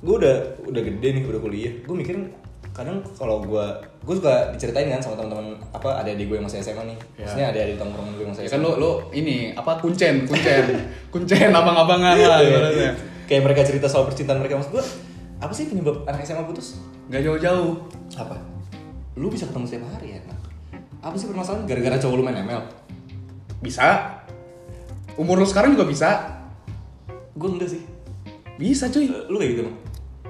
gue 0.00 0.14
udah 0.16 0.36
udah 0.64 0.82
gede 0.84 1.08
nih, 1.20 1.22
udah 1.28 1.40
kuliah. 1.40 1.74
Gue 1.84 1.96
mikirin 1.98 2.32
kadang 2.76 3.00
kalau 3.16 3.40
gue 3.40 3.64
gue 4.04 4.14
suka 4.14 4.52
diceritain 4.52 4.92
kan 4.92 5.00
sama 5.00 5.16
teman-teman 5.16 5.56
apa 5.72 5.96
ada 5.96 6.12
adik 6.12 6.28
gue 6.28 6.36
yang 6.36 6.44
masih 6.44 6.60
SMA 6.60 6.84
nih. 6.84 6.98
Ya. 7.16 7.24
Maksudnya 7.24 7.46
ada 7.48 7.58
adik 7.64 7.76
tongkrongan 7.80 8.12
gue 8.12 8.22
yang 8.22 8.32
masih 8.36 8.42
Ya 8.44 8.48
SMA. 8.48 8.54
kan 8.54 8.60
lo 8.60 8.70
lo 8.76 8.90
ini 9.10 9.36
apa 9.50 9.72
kuncen 9.80 10.14
kuncen 10.24 10.64
kuncen 11.14 11.48
abang-abangan 11.50 12.14
lah 12.14 12.38
Iya. 12.38 12.48
ibaratnya. 12.52 12.90
Kayak 13.24 13.42
mereka 13.42 13.60
cerita 13.64 13.88
soal 13.88 14.04
percintaan 14.04 14.38
mereka 14.38 14.60
maksud 14.60 14.76
gue 14.76 14.84
apa 15.36 15.52
sih 15.52 15.66
penyebab 15.66 16.04
anak 16.04 16.20
SMA 16.22 16.44
putus? 16.44 16.76
Gak 17.08 17.20
jauh-jauh. 17.22 17.80
Apa? 18.14 18.36
Lu 19.16 19.32
bisa 19.32 19.48
ketemu 19.48 19.64
setiap 19.64 19.88
hari 19.90 20.16
ya? 20.16 20.20
Apa 21.00 21.16
sih 21.16 21.24
permasalahan? 21.24 21.64
Gara-gara 21.64 21.96
cowok 21.96 22.14
lu 22.14 22.24
main 22.24 22.36
ML? 22.38 22.60
Bisa. 23.58 24.16
Umur 25.14 25.40
lo 25.40 25.46
sekarang 25.46 25.72
juga 25.72 25.84
bisa. 25.84 26.08
Gue 27.32 27.48
enggak 27.48 27.72
sih. 27.72 27.80
Bisa 28.56 28.88
cuy. 28.88 29.08
Lu 29.08 29.36
kayak 29.36 29.50
gitu 29.54 29.60
emang? 29.64 29.76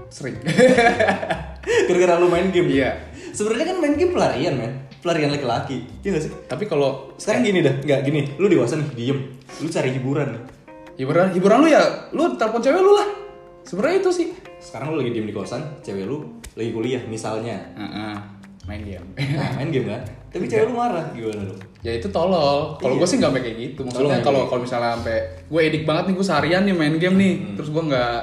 Sering. 0.07 0.37
Gara-gara 1.67 2.15
lu 2.17 2.29
main 2.29 2.49
game. 2.49 2.69
Iya. 2.71 2.91
Sebenarnya 3.35 3.75
kan 3.75 3.77
main 3.83 3.95
game 3.95 4.13
pelarian, 4.15 4.55
men. 4.57 4.73
Pelarian 5.03 5.31
laki-laki. 5.31 5.87
Iya 6.03 6.11
gak 6.17 6.23
sih? 6.25 6.33
Tapi 6.47 6.65
kalau 6.65 7.13
Sekarang 7.17 7.43
gini 7.43 7.61
dah, 7.63 7.75
nggak 7.79 8.01
gini. 8.03 8.21
Lu 8.39 8.47
dewasa 8.47 8.75
nih, 8.75 8.89
diem. 8.95 9.19
Lu 9.61 9.69
cari 9.69 9.91
hiburan 9.93 10.29
nih. 10.33 10.43
hiburan 10.97 11.29
hiburan 11.37 11.61
lu 11.61 11.69
ya 11.69 12.09
lu 12.17 12.41
telepon 12.41 12.65
cewek 12.65 12.81
lu 12.81 12.97
lah. 12.97 13.05
Sebenarnya 13.69 14.01
itu 14.01 14.11
sih. 14.11 14.27
Sekarang 14.57 14.97
lu 14.97 15.05
lagi 15.05 15.13
diem 15.13 15.29
di 15.29 15.35
kosan, 15.37 15.61
cewek 15.85 16.09
lu 16.09 16.41
lagi 16.57 16.73
kuliah 16.73 17.05
misalnya. 17.05 17.61
Heeh. 17.77 18.17
Main 18.65 18.83
game. 18.83 19.07
Nah, 19.37 19.61
main 19.61 19.69
game 19.69 19.87
kan? 19.87 20.03
Tapi 20.33 20.49
cewek 20.49 20.67
lu 20.67 20.75
marah, 20.75 21.13
gimana 21.13 21.45
lu? 21.45 21.55
ya 21.85 21.93
itu 21.95 22.11
tolol. 22.11 22.75
Kalau 22.83 22.99
Iya. 22.99 23.01
gue 23.05 23.09
sih 23.09 23.17
nggak 23.23 23.33
kayak 23.39 23.57
gitu. 23.63 23.81
Maksudnya 23.87 24.19
kalau 24.19 24.43
kayak 24.43 24.51
kalau 24.51 24.61
misalnya 24.67 24.91
sampai 24.99 25.19
gue 25.47 25.61
edik 25.63 25.83
banget 25.87 26.05
nih 26.11 26.15
gue 26.19 26.27
seharian 26.27 26.63
nih 26.67 26.75
main 26.75 26.95
game 26.99 27.15
nih, 27.15 27.35
terus 27.55 27.69
gue 27.71 27.83
nggak 27.87 28.15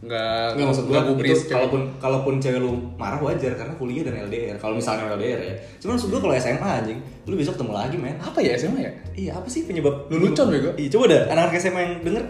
nggak 0.00 0.56
Nggak 0.56 0.66
maksud 0.72 0.84
gua 0.88 0.94
nggak 0.96 1.08
gubris 1.12 1.44
itu 1.44 1.52
kalaupun 1.52 1.80
kalaupun 2.00 2.34
cewek 2.40 2.56
lu 2.56 2.72
marah 2.96 3.20
wajar 3.20 3.52
karena 3.52 3.76
kuliah 3.76 4.02
dan 4.08 4.24
LDR. 4.24 4.56
Kalau 4.56 4.72
misalnya 4.80 5.12
LDR 5.12 5.40
ya. 5.44 5.54
Cuma 5.76 5.96
maksud 5.96 6.08
gua 6.08 6.20
kalau 6.24 6.34
SMA 6.40 6.68
anjing, 6.80 6.98
lu 7.28 7.34
besok 7.36 7.60
ketemu 7.60 7.72
lagi, 7.76 7.96
men. 8.00 8.16
apa 8.16 8.38
ya 8.40 8.56
SMA 8.56 8.80
ya? 8.80 8.92
Iya, 9.12 9.30
apa 9.36 9.48
sih 9.52 9.68
penyebab 9.68 10.08
Lelucon, 10.08 10.48
bego. 10.48 10.72
Iya, 10.80 10.88
coba 10.96 11.04
dah 11.12 11.22
anak-anak 11.28 11.60
SMA 11.60 11.80
yang 11.84 11.94
denger 12.00 12.24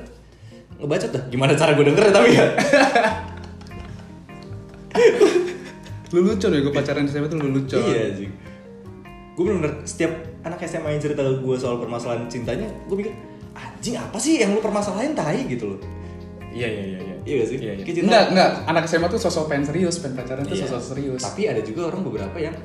ngebacot 0.83 1.11
dah. 1.15 1.23
Gimana 1.31 1.53
cara 1.55 1.71
gue 1.79 1.85
denger 1.87 2.03
ya 2.03 2.12
tapi 2.12 2.31
ya? 2.35 2.47
Lelucon 6.11 6.50
ya 6.50 6.61
gue 6.67 6.75
pacaran 6.75 7.07
SMA 7.07 7.29
tuh 7.31 7.39
lelucon. 7.39 7.79
Iya 7.87 7.99
anjing. 8.11 8.33
Gue 9.39 9.43
bener-bener 9.47 9.87
setiap 9.87 10.11
anak 10.43 10.59
SMA 10.67 10.99
yang 10.99 11.03
cerita 11.07 11.23
ke 11.23 11.39
gue 11.39 11.55
soal 11.55 11.79
permasalahan 11.79 12.27
cintanya, 12.27 12.67
gue 12.91 12.97
mikir 12.99 13.15
anjing 13.55 13.95
apa 13.95 14.19
sih 14.19 14.43
yang 14.43 14.57
lu 14.57 14.61
permasalahin 14.65 15.15
tai 15.15 15.47
gitu 15.47 15.77
loh. 15.77 16.00
Iya 16.50 16.69
iya 16.69 16.83
iya. 16.85 16.99
iya. 17.00 17.14
Iya 17.21 17.35
gak 17.37 17.49
sih? 17.49 17.59
Iya, 17.59 17.73
iya. 17.78 17.85
Kayak 17.85 18.04
Enggak, 18.07 18.25
enggak. 18.33 18.50
Anak 18.66 18.85
SMA 18.85 19.07
tuh 19.07 19.21
sosok 19.21 19.45
pengen 19.47 19.64
serius, 19.64 19.97
pengen 19.99 20.14
pacaran 20.19 20.42
tuh 20.42 20.57
Iya. 20.57 20.66
sosok 20.66 20.83
serius. 20.95 21.21
Tapi 21.23 21.42
ada 21.47 21.61
juga 21.62 21.80
orang 21.88 22.02
beberapa 22.02 22.37
yang 22.37 22.57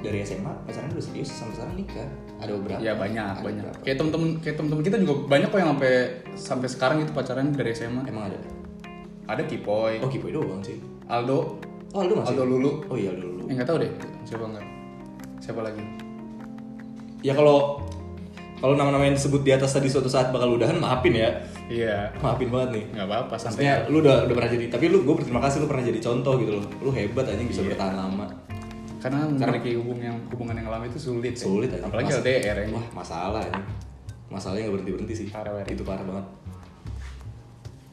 dari 0.00 0.20
SMA 0.20 0.52
pacaran 0.64 0.88
udah 0.88 1.04
serius 1.04 1.28
sampai 1.28 1.54
sekarang 1.56 1.74
nikah. 1.76 2.08
Ada 2.38 2.50
beberapa. 2.56 2.78
Ya 2.80 2.92
banyak, 2.94 3.24
Ada 3.30 3.44
banyak. 3.44 3.64
beberapa. 3.64 3.84
Kayak 3.84 3.96
temen-temen 4.00 4.28
kayak 4.40 4.56
temen-temen 4.56 4.82
kita 4.84 4.96
juga 5.00 5.14
banyak 5.26 5.48
kok 5.48 5.58
yang 5.58 5.70
sampai 5.72 5.92
sampai 6.34 6.68
sekarang 6.68 6.96
itu 7.00 7.12
pacaran 7.12 7.46
dari 7.50 7.70
SMA. 7.72 8.02
Emang 8.04 8.24
ada. 8.28 8.38
Ada 9.24 9.42
Kipoy, 9.48 10.04
Oh 10.04 10.08
kipoy 10.08 10.32
doang 10.32 10.60
sih. 10.60 10.76
Aldo, 11.08 11.56
Oh 11.96 12.00
Aldo 12.04 12.20
masih. 12.20 12.36
Aldo 12.36 12.44
Lulu. 12.44 12.72
Oh 12.88 12.96
iya 12.96 13.08
Aldo 13.12 13.24
Lulu. 13.24 13.42
Eh 13.48 13.54
nggak 13.56 13.68
tahu 13.68 13.78
deh 13.80 13.90
siapa 14.24 14.44
enggak. 14.44 14.64
Siapa 15.40 15.60
lagi? 15.60 15.80
Ya 17.24 17.32
kalau 17.32 17.80
kalau 18.64 18.80
nama-nama 18.80 19.04
yang 19.04 19.12
disebut 19.12 19.44
di 19.44 19.52
atas 19.52 19.76
tadi 19.76 19.92
suatu 19.92 20.08
saat 20.08 20.32
bakal 20.32 20.56
udahan 20.56 20.80
maafin 20.80 21.12
ya. 21.12 21.28
Iya. 21.68 22.08
Maafin 22.16 22.48
banget 22.48 22.80
nih. 22.80 22.84
Nggak 22.96 23.06
apa-apa 23.12 23.34
santai. 23.36 23.60
Maksudnya 23.60 23.74
lu 23.92 24.00
udah 24.00 24.16
udah 24.24 24.34
pernah 24.40 24.50
jadi 24.56 24.64
tapi 24.72 24.84
lu 24.88 25.04
gue 25.04 25.14
berterima 25.20 25.40
kasih 25.44 25.60
lu 25.60 25.68
pernah 25.68 25.84
jadi 25.84 26.00
contoh 26.00 26.32
gitu 26.40 26.52
loh. 26.56 26.64
Lu 26.80 26.88
hebat 26.88 27.28
aja 27.28 27.44
bisa 27.44 27.60
bertahan 27.60 27.92
lama. 27.92 28.24
Karena 29.04 29.28
memiliki 29.28 29.76
hubungan 29.76 30.00
yang 30.00 30.16
hubungan 30.32 30.56
yang 30.56 30.72
lama 30.72 30.88
itu 30.88 30.96
sulit. 30.96 31.36
ya. 31.36 31.44
Sulit 31.44 31.76
aja. 31.76 31.84
Apalagi 31.84 32.08
Mas- 32.08 32.24
LDR 32.24 32.56
ini. 32.64 32.72
Wah, 32.72 32.86
masalah 32.96 33.42
ini. 33.44 33.62
Masalahnya 34.32 34.62
nggak 34.64 34.74
berhenti 34.80 34.92
berhenti 34.96 35.14
sih. 35.14 35.26
Parah, 35.28 35.52
parah. 35.52 35.68
Itu 35.68 35.84
parah 35.84 36.04
banget. 36.08 36.26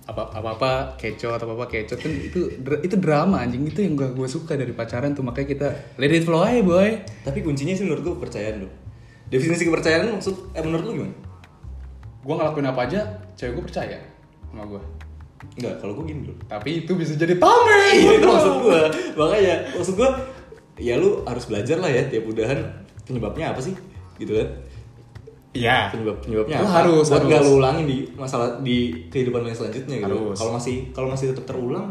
apa 0.01 0.27
apa 0.33 0.49
apa 0.59 0.71
kecot 0.99 1.39
apa 1.39 1.53
apa 1.55 1.71
kecot 1.71 1.95
kan 1.95 2.11
itu 2.11 2.51
itu 2.83 2.95
drama 2.99 3.37
anjing 3.39 3.63
itu 3.63 3.79
yang 3.79 3.95
gua 3.95 4.11
gua 4.11 4.27
suka 4.27 4.59
dari 4.59 4.75
pacaran 4.75 5.15
tuh 5.15 5.23
makanya 5.23 5.47
kita 5.47 5.67
let 5.95 6.11
it 6.11 6.25
flow 6.27 6.43
aja 6.43 6.59
boy 6.59 6.99
Tapi 7.23 7.39
kuncinya 7.39 7.71
sih 7.71 7.85
menurut 7.87 8.01
gue 8.03 8.13
kepercayaan 8.19 8.55
lu. 8.59 8.67
Definisi 9.31 9.63
kepercayaan 9.63 10.11
maksud 10.11 10.35
eh 10.51 10.61
menurut 10.61 10.83
lu 10.85 10.93
gimana? 10.97 11.15
gua 12.21 12.35
ngelakuin 12.37 12.67
apa 12.67 12.81
aja 12.85 12.99
cewek 13.33 13.55
gua 13.55 13.63
percaya 13.65 13.97
sama 14.45 14.67
gua 14.67 14.81
Enggak, 15.51 15.81
kalau 15.81 15.97
gue 15.97 16.05
gini 16.05 16.21
dulu. 16.23 16.37
tapi 16.45 16.85
itu 16.85 16.91
bisa 16.93 17.17
jadi 17.17 17.33
tameng 17.35 17.97
Iya 17.97 18.11
itu 18.13 18.27
maksud 18.29 18.53
gue. 18.61 18.79
Makanya 19.15 19.53
maksud 19.73 19.93
gue 19.95 20.09
ya 20.77 20.95
lu 20.95 21.25
harus 21.25 21.43
belajar 21.43 21.77
lah 21.77 21.89
ya 21.89 22.05
tiap 22.05 22.23
udahan 22.23 22.61
penyebabnya 23.01 23.49
apa 23.49 23.57
sih? 23.59 23.73
Gitu 24.15 24.37
kan. 24.37 24.47
iya 25.51 25.89
Penyebab 25.89 26.21
penyebabnya 26.21 26.55
Lu 26.55 26.63
apa? 26.63 26.73
harus, 26.77 27.05
Buat 27.05 27.17
harus. 27.17 27.27
nggak 27.27 27.41
lu 27.41 27.51
ulangin 27.57 27.85
di 27.85 27.97
masalah 28.13 28.61
di 28.61 28.77
kehidupan 29.09 29.41
yang 29.43 29.57
selanjutnya 29.57 29.95
gitu. 29.99 30.17
Kalau 30.31 30.51
masih 30.53 30.75
kalau 30.91 31.07
masih 31.09 31.33
tetap 31.33 31.45
terulang 31.47 31.89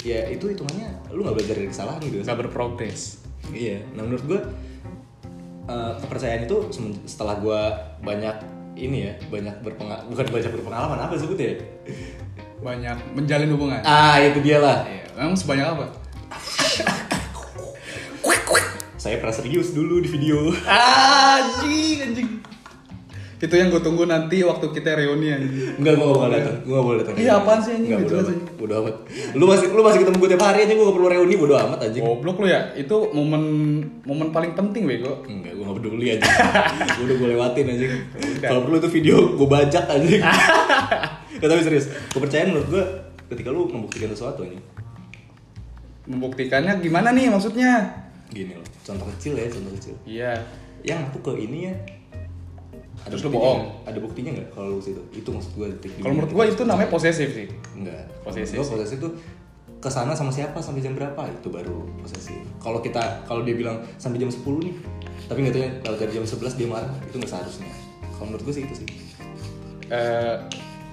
ya 0.00 0.30
itu 0.30 0.46
hitungannya 0.46 0.88
lu 1.10 1.26
nggak 1.26 1.34
belajar 1.34 1.54
dari 1.56 1.68
kesalahan 1.68 1.98
gitu. 2.00 2.22
nggak 2.22 2.38
berprogres 2.38 3.26
Iya, 3.50 3.82
nah 3.92 4.02
menurut 4.02 4.22
gue 4.24 4.40
eh, 5.68 5.92
kepercayaan 6.00 6.48
itu 6.48 6.56
setelah 7.04 7.36
gue 7.38 7.60
banyak 8.02 8.36
ini 8.78 9.10
ya, 9.10 9.14
banyak 9.28 9.54
berpengalaman, 9.62 10.06
bukan 10.08 10.26
banyak 10.30 10.50
berpengalaman 10.54 10.98
apa 11.02 11.14
sebutnya? 11.18 11.54
ya? 11.54 11.56
banyak 12.58 13.14
menjalin 13.14 13.54
hubungan 13.54 13.78
Ah 13.86 14.18
itu 14.18 14.42
dia 14.42 14.58
lah. 14.58 14.82
Iya, 14.82 15.06
emang 15.14 15.38
sebanyak 15.38 15.66
apa 15.66 15.86
Saya 18.98 19.22
pernah 19.22 19.30
serius 19.30 19.70
dulu 19.70 20.02
di 20.02 20.10
video. 20.10 20.50
anjing 20.66 22.02
anjing 22.02 22.28
itu 23.38 23.54
yang 23.54 23.70
gue 23.70 23.78
tunggu 23.78 24.02
nanti 24.02 24.42
waktu 24.42 24.66
kita 24.74 24.98
reuni 24.98 25.30
anjing 25.30 25.78
Enggak, 25.78 25.94
gue 25.94 26.06
gak 26.06 26.18
boleh 26.18 26.34
datang. 26.34 26.56
Gue 26.66 26.74
gak 26.74 26.86
boleh 26.90 26.98
datang. 27.00 27.14
Iya, 27.14 27.32
apaan 27.38 27.60
sih, 27.62 27.72
anjing? 27.78 27.90
Enggak, 27.94 28.00
Nggak 28.02 28.10
bodo 28.10 28.26
amat. 28.26 28.38
Bodo 28.58 28.74
amat. 28.82 28.94
Lu 29.38 29.44
masih 29.46 29.66
lu 29.70 29.82
masih 29.86 29.98
ketemu 30.02 30.16
gue 30.18 30.30
tiap 30.34 30.42
hari 30.42 30.58
aja, 30.66 30.72
gue 30.74 30.84
gak 30.84 30.96
perlu 30.98 31.08
reuni, 31.08 31.34
bodo 31.38 31.54
amat 31.54 31.78
anjing. 31.86 32.02
goblok 32.02 32.36
lu 32.42 32.46
ya 32.50 32.60
itu 32.74 32.96
momen 33.14 33.42
momen 34.02 34.28
paling 34.28 34.52
penting 34.52 34.82
bego 34.84 35.22
Enggak, 35.22 35.54
gue 35.54 35.62
gak 35.62 35.76
peduli 35.78 36.06
aja. 36.12 36.26
gue 36.98 37.04
udah 37.06 37.16
gue 37.16 37.28
lewatin 37.32 37.64
anjing. 37.70 37.90
Kalau 38.42 38.60
perlu 38.66 38.76
itu 38.76 38.90
video 38.90 39.16
gue 39.38 39.46
bajak 39.46 39.84
anjing. 39.86 40.22
Gak 41.38 41.46
tapi 41.46 41.62
serius. 41.62 41.86
Kepercayaan 42.10 42.50
menurut 42.50 42.68
gue 42.68 42.84
ketika 43.30 43.54
lu 43.54 43.70
membuktikan 43.70 44.10
sesuatu 44.10 44.42
anjing. 44.42 44.58
membuktikannya 46.08 46.80
gimana 46.80 47.12
nih 47.12 47.28
maksudnya 47.28 47.84
Gini 48.28 48.56
loh, 48.56 48.64
contoh 48.80 49.04
kecil 49.12 49.36
ya, 49.36 49.44
contoh 49.46 49.72
kecil. 49.72 49.94
iya 50.04 50.32
Yang 50.80 51.12
aku 51.12 51.18
ke 51.22 51.32
ini 51.38 51.68
ya. 51.68 51.74
Terus 53.06 53.20
lu 53.24 53.30
bohong? 53.30 53.86
Ada 53.86 53.98
buktinya 54.02 54.30
nggak 54.34 54.48
kalau 54.56 54.76
lu 54.76 54.82
situ? 54.82 55.00
Itu 55.14 55.30
maksud 55.30 55.52
gue 55.54 55.66
detik. 55.78 56.02
kalau 56.02 56.14
menurut 56.18 56.32
gua 56.34 56.44
itu 56.50 56.62
namanya 56.66 56.90
posesif 56.90 57.28
sih 57.30 57.48
Enggak. 57.78 58.04
Posesif 58.26 58.58
Gue 58.58 58.66
posesif 58.66 58.96
itu 58.98 59.10
ke 59.78 59.86
sana 59.86 60.10
sama 60.10 60.34
siapa 60.34 60.58
sampai 60.58 60.82
jam 60.82 60.98
berapa 60.98 61.22
itu 61.30 61.48
baru 61.48 61.86
posesif. 62.02 62.42
Kalau 62.58 62.82
kita 62.82 63.22
kalau 63.30 63.46
dia 63.46 63.54
bilang 63.54 63.78
sampai 63.96 64.18
jam 64.18 64.26
10 64.26 64.42
nih, 64.66 64.74
tapi 65.30 65.38
nggak 65.46 65.54
tahu 65.54 65.62
ya 65.62 65.70
kalau 65.86 65.96
dari 65.96 66.12
jam 66.18 66.24
11 66.26 66.58
dia 66.58 66.68
marah 66.68 66.94
itu 67.06 67.14
nggak 67.14 67.30
seharusnya. 67.30 67.70
Kalau 68.18 68.26
menurut 68.34 68.42
gue 68.42 68.54
sih 68.58 68.62
itu 68.66 68.74
sih. 68.74 68.88
Eh, 69.88 70.36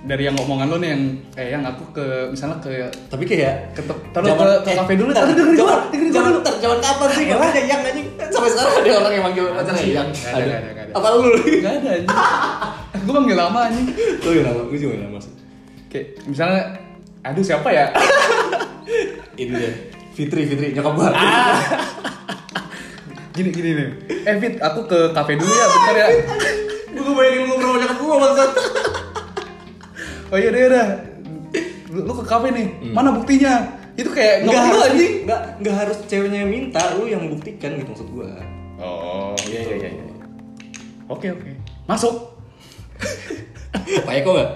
dari 0.06 0.24
yang 0.24 0.38
ngomongan 0.38 0.70
lo 0.70 0.78
nih 0.78 0.90
yang 0.94 1.04
eh 1.34 1.48
yang 1.50 1.64
aku 1.66 1.84
ke 1.92 2.06
misalnya 2.30 2.62
ke 2.62 2.70
Tapi 3.10 3.24
kayak 3.26 3.74
ke 3.74 3.82
taruh 4.14 4.30
ke, 4.30 4.46
ke 4.62 4.72
kafe 4.72 4.94
dulu 4.94 5.10
Tar, 5.10 5.26
taruh 5.26 5.34
dengerin 5.34 5.56
gua, 5.56 5.66
Jangan, 5.66 5.82
dengerin 5.90 6.12
gua 6.12 6.22
dulu. 6.24 6.40
tar, 6.40 6.56
jangan 6.62 6.80
kapan 6.80 7.08
sih? 7.10 7.24
Gak 7.26 7.40
ada 7.42 7.60
yang 7.60 7.82
anjing. 7.82 8.08
Sampai 8.30 8.50
sekarang 8.50 8.74
ada 8.76 8.90
orang 8.96 9.12
yang 9.12 9.24
manggil 9.24 9.46
pacarnya 9.50 9.82
yang. 9.84 10.10
Ada, 10.14 10.54
ada. 10.62 10.82
Apa 10.94 11.08
lu? 11.12 11.20
Gak 11.60 11.74
ada 11.76 11.90
anjing 11.92 12.10
gue 12.96 13.14
manggil 13.14 13.38
lama 13.38 13.60
anjing 13.64 13.86
Lu 14.20 14.30
yang 14.32 14.46
nama, 14.46 14.62
gue 14.66 14.80
juga 14.80 14.96
nama 15.00 15.18
sih. 15.20 15.34
kayak 15.88 16.06
misalnya 16.26 16.62
aduh 17.22 17.42
siapa 17.42 17.70
ya 17.70 17.86
Ini 19.42 19.52
dia. 19.52 19.72
Fitri, 20.12 20.42
Fitri, 20.46 20.72
nyokap 20.72 20.94
gua. 20.96 21.10
gini 23.30 23.50
gini 23.52 23.70
nih 23.74 23.88
eh 24.24 24.36
Fit 24.40 24.56
aku 24.58 24.86
ke 24.86 25.12
kafe 25.12 25.36
dulu 25.36 25.50
ya 25.50 25.66
bentar 25.68 25.96
ya 25.96 26.08
Gue 26.96 27.12
bayangin 27.12 27.42
ngobrol 27.46 27.68
sama 27.68 27.78
nyokap 27.84 27.98
gua 28.00 28.16
maksud. 28.18 28.50
Oh 30.32 30.38
iya 30.38 30.50
deh 30.50 30.64
udah 30.70 30.88
lu, 31.96 32.00
lu 32.04 32.14
ke 32.20 32.24
kafe 32.28 32.48
nih. 32.52 32.68
Mana 32.92 33.16
buktinya? 33.16 33.54
Itu 33.96 34.12
kayak 34.12 34.44
Enggak 34.44 34.52
nggak 34.52 34.68
perlu 34.68 34.82
anjing 34.84 35.14
enggak, 35.24 35.42
enggak 35.64 35.76
harus 35.80 35.98
ceweknya 36.12 36.40
yang 36.44 36.52
minta, 36.52 36.82
lu 37.00 37.04
yang 37.08 37.22
membuktikan 37.24 37.72
gitu 37.80 37.90
maksud 37.96 38.10
gua. 38.12 38.32
oh 38.76 39.32
iya 39.48 39.64
iya 39.72 39.76
iya 39.88 39.90
iya. 39.96 40.06
oke 41.08 41.28
oke. 41.32 41.52
Masuk. 41.88 42.16
Pak 44.08 44.16
Eko 44.20 44.36
enggak? 44.36 44.52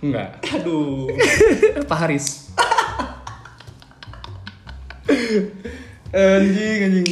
enggak 0.00 0.28
Aduh. 0.56 1.12
Pak 1.90 1.98
Haris. 2.00 2.48
Anjing 6.08 6.80
anjing. 6.88 7.08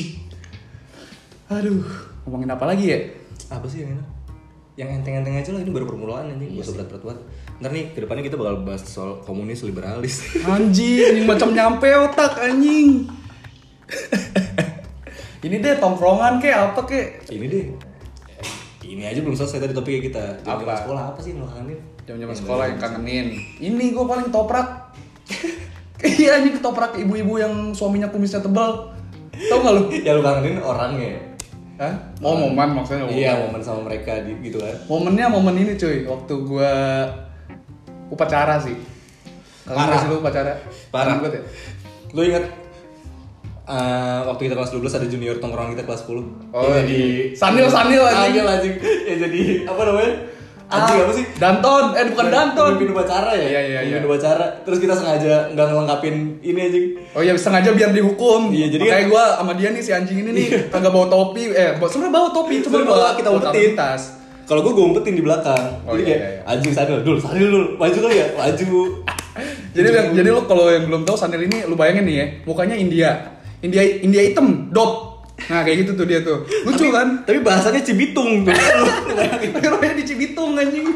Aduh. 1.53 1.85
Ngomongin 2.25 2.51
apa 2.57 2.65
lagi 2.65 2.85
ya? 2.89 2.99
Apa 3.53 3.69
sih 3.69 3.85
yang 3.85 4.01
enak? 4.01 4.09
Yang 4.77 4.89
enteng-enteng 5.01 5.37
aja 5.41 5.51
lah, 5.57 5.61
ini 5.65 5.73
baru 5.73 5.87
permulaan 5.89 6.33
anjing, 6.33 6.57
gak 6.57 6.65
usah 6.69 6.75
berat-berat 6.81 7.03
banget. 7.05 7.21
Ntar 7.57 7.71
nih, 7.73 7.97
ke 7.97 8.05
depannya 8.05 8.25
kita 8.29 8.37
bakal 8.37 8.61
bahas 8.69 8.85
soal 8.85 9.25
komunis 9.25 9.65
liberalis. 9.65 10.21
Anjing, 10.45 11.25
macam 11.25 11.57
nyampe 11.57 11.89
otak 11.89 12.37
anjing. 12.37 13.09
Ini 15.47 15.63
deh 15.63 15.79
tongkrongan 15.79 16.43
kek 16.43 16.53
apa 16.53 16.81
kek? 16.85 17.09
ini 17.31 17.47
deh. 17.47 17.65
Ini 18.87 19.03
aja 19.09 19.19
belum 19.23 19.35
selesai 19.35 19.63
tadi 19.63 19.73
topiknya 19.75 20.01
kita. 20.11 20.25
Zaman 20.43 20.63
Apa? 20.63 20.75
sekolah 20.83 21.03
apa 21.15 21.19
sih 21.23 21.35
yang 21.35 21.47
kangenin? 21.47 21.79
Jam-jam 22.07 22.31
sekolah 22.35 22.65
yang 22.71 22.79
kangenin. 22.79 23.27
Ini 23.63 23.85
gue 23.95 24.05
paling 24.05 24.29
toprak. 24.31 24.69
Iya 25.97 26.39
anjing 26.39 26.61
ketoprak 26.61 26.93
ibu-ibu 27.01 27.41
yang 27.41 27.73
suaminya 27.73 28.13
kumisnya 28.13 28.45
tebal. 28.45 28.93
Tahu 29.33 29.59
gak 29.65 29.73
lu? 29.73 29.83
Ya 30.07 30.13
lu 30.13 30.21
kangenin 30.21 30.61
orangnya. 30.61 31.17
Hah? 31.81 31.93
Oh 32.21 32.37
momen 32.37 32.77
maksudnya 32.77 33.09
Iya, 33.09 33.49
momen 33.49 33.65
sama 33.65 33.89
mereka 33.89 34.13
gitu 34.25 34.61
kan. 34.61 34.77
Momennya 34.93 35.33
momen 35.33 35.57
ini 35.57 35.73
cuy, 35.77 36.05
waktu 36.05 36.35
gua 36.45 36.73
upacara 38.09 38.57
sih. 38.59 38.77
Kangen 39.63 39.77
Parah. 39.77 39.89
gak 39.89 40.01
sih 40.01 40.09
lu 40.09 40.17
upacara? 40.19 40.53
Parah. 40.89 41.15
Banget 41.17 41.33
ya? 41.33 41.43
Lu 42.11 42.21
inget 42.23 42.45
eh, 43.67 44.19
waktu 44.25 44.43
kita 44.43 44.55
kelas 44.55 44.71
12 44.73 44.87
ada 44.93 45.07
junior 45.07 45.37
tongkrongan 45.37 45.75
kita 45.75 45.85
kelas 45.85 46.03
10 46.03 46.55
Oh, 46.55 46.63
Yang 46.65 46.87
jadi 46.87 47.01
Sanil, 47.35 47.67
Sanil, 47.67 47.99
anjing. 48.01 48.17
Sanil 48.17 48.47
anjing 48.49 48.75
Yang 49.05 49.19
jadi 49.21 49.41
apa 49.67 49.83
namanya? 49.83 50.13
Anjing 50.67 50.99
apa 50.99 51.13
sih? 51.13 51.25
Danton, 51.37 51.85
eh 51.95 52.05
bukan 52.09 52.27
Danton. 52.27 52.71
Pemimpin 52.73 52.91
upacara 52.93 53.31
ya? 53.33 53.43
Iya, 53.45 53.61
iya, 53.61 53.79
Pemimpin 53.81 54.03
iya. 54.03 54.09
upacara 54.09 54.45
Terus 54.63 54.79
kita 54.79 54.95
sengaja 54.95 55.33
nggak 55.53 55.67
ngelengkapin 55.69 56.15
ini 56.41 56.59
anjing 56.61 56.87
Oh 57.11 57.23
iya 57.23 57.33
sengaja 57.35 57.71
biar 57.71 57.91
dihukum. 57.91 58.51
Iya, 58.51 58.67
jadi 58.69 58.83
Makanya 58.85 58.99
kan- 59.01 59.11
gua 59.11 59.25
sama 59.37 59.53
dia 59.55 59.69
nih 59.71 59.83
si 59.83 59.91
anjing 59.91 60.19
ini 60.21 60.31
nih 60.33 60.47
kagak 60.69 60.91
bawa 60.91 61.07
topi. 61.07 61.43
Eh, 61.49 61.75
sebenarnya 61.81 62.11
bawa 62.13 62.29
topi 62.31 62.55
cuma 62.61 62.77
bawa 62.81 62.87
bawa 62.89 63.09
kita 63.13 63.29
umpetin. 63.33 63.71
tas. 63.75 64.03
Kalau 64.47 64.63
gue 64.63 64.73
gue 64.73 64.85
umpetin 64.87 65.13
di 65.13 65.23
belakang 65.23 65.83
Oh, 65.83 65.93
Jadi 65.93 66.07
iya, 66.07 66.09
kayak 66.09 66.23
iya, 66.23 66.31
iya. 66.39 66.43
anjing 66.47 66.73
Sanil 66.73 67.03
dulu 67.03 67.19
Sanil 67.19 67.51
dulu 67.51 67.67
Maju 67.75 67.99
kali 68.01 68.17
ya 68.17 68.27
Maju 68.33 68.79
Jadi 69.77 69.87
yang, 69.93 70.09
jadi 70.17 70.29
lu 70.31 70.41
kalau 70.47 70.73
yang 70.73 70.89
belum 70.89 71.05
tahu 71.05 71.13
Sanil 71.13 71.45
ini 71.45 71.69
lu 71.69 71.77
bayangin 71.77 72.09
nih 72.09 72.17
ya, 72.17 72.27
mukanya 72.49 72.73
India. 72.73 73.37
India 73.61 73.85
India 73.85 74.25
hitam, 74.25 74.73
dot. 74.73 75.21
Nah, 75.53 75.61
kayak 75.61 75.85
gitu 75.85 75.93
tuh 75.93 76.09
dia 76.09 76.25
tuh. 76.25 76.49
Lucu 76.65 76.81
Tapi- 76.81 76.95
kan? 76.97 77.09
Tapi 77.21 77.45
bahasanya 77.45 77.85
Cibitung 77.85 78.41
tuh 78.41 78.57
rumahnya 79.69 80.01
di 80.01 80.05
Cibitung 80.09 80.57
anjing. 80.57 80.89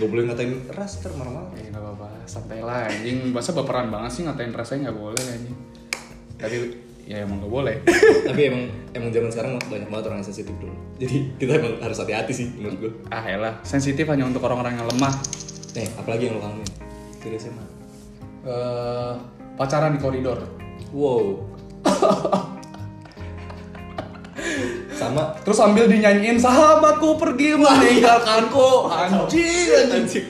Gak 0.00 0.08
boleh 0.08 0.24
ngatain 0.24 0.64
ras 0.72 0.98
ntar 0.98 1.12
marah-marah 1.12 1.52
Eh, 1.54 1.68
enggak 1.68 1.84
apa-apa, 1.84 2.06
santai 2.24 2.64
lah 2.64 2.88
anjing. 2.88 3.28
Masa 3.30 3.52
baperan 3.52 3.92
banget 3.92 4.10
sih 4.10 4.22
ngatain 4.24 4.50
rasanya 4.50 4.88
nggak 4.88 4.96
boleh 4.96 5.20
anjing. 5.22 5.56
Tapi 6.40 6.56
ya 7.06 7.26
emang 7.26 7.42
nggak 7.42 7.52
boleh. 7.52 7.76
Tapi 8.28 8.40
emang 8.46 8.62
emang 8.94 9.10
zaman 9.10 9.30
sekarang 9.30 9.52
banyak 9.58 9.88
banget 9.90 10.04
orang 10.06 10.18
yang 10.22 10.28
sensitif 10.28 10.54
dulu 10.58 10.74
Jadi 11.00 11.16
kita 11.40 11.52
emang 11.58 11.74
harus 11.82 11.98
hati-hati 11.98 12.32
sih 12.36 12.48
menurut 12.54 12.76
gue 12.78 12.92
ah, 13.10 13.24
elah, 13.26 13.54
sensitif 13.66 14.06
hanya 14.06 14.28
untuk 14.28 14.44
orang-orang 14.44 14.78
yang 14.78 14.86
lemah. 14.86 15.14
Nih, 15.72 15.88
apalagi 15.96 16.28
yang 16.28 16.36
lo 16.36 16.42
kangenin? 16.44 16.68
Dari 17.22 17.36
SMA. 17.40 17.64
Eh, 18.42 19.14
pacaran 19.56 19.94
di 19.96 20.00
koridor. 20.02 20.42
Wow. 20.92 21.48
Sama 25.02 25.24
Terus 25.42 25.56
sambil 25.58 25.84
dinyanyiin 25.90 26.38
sahabatku 26.38 27.18
pergi 27.18 27.58
meninggalkanku 27.58 28.86
anjing 28.86 29.90
anjing 29.90 30.26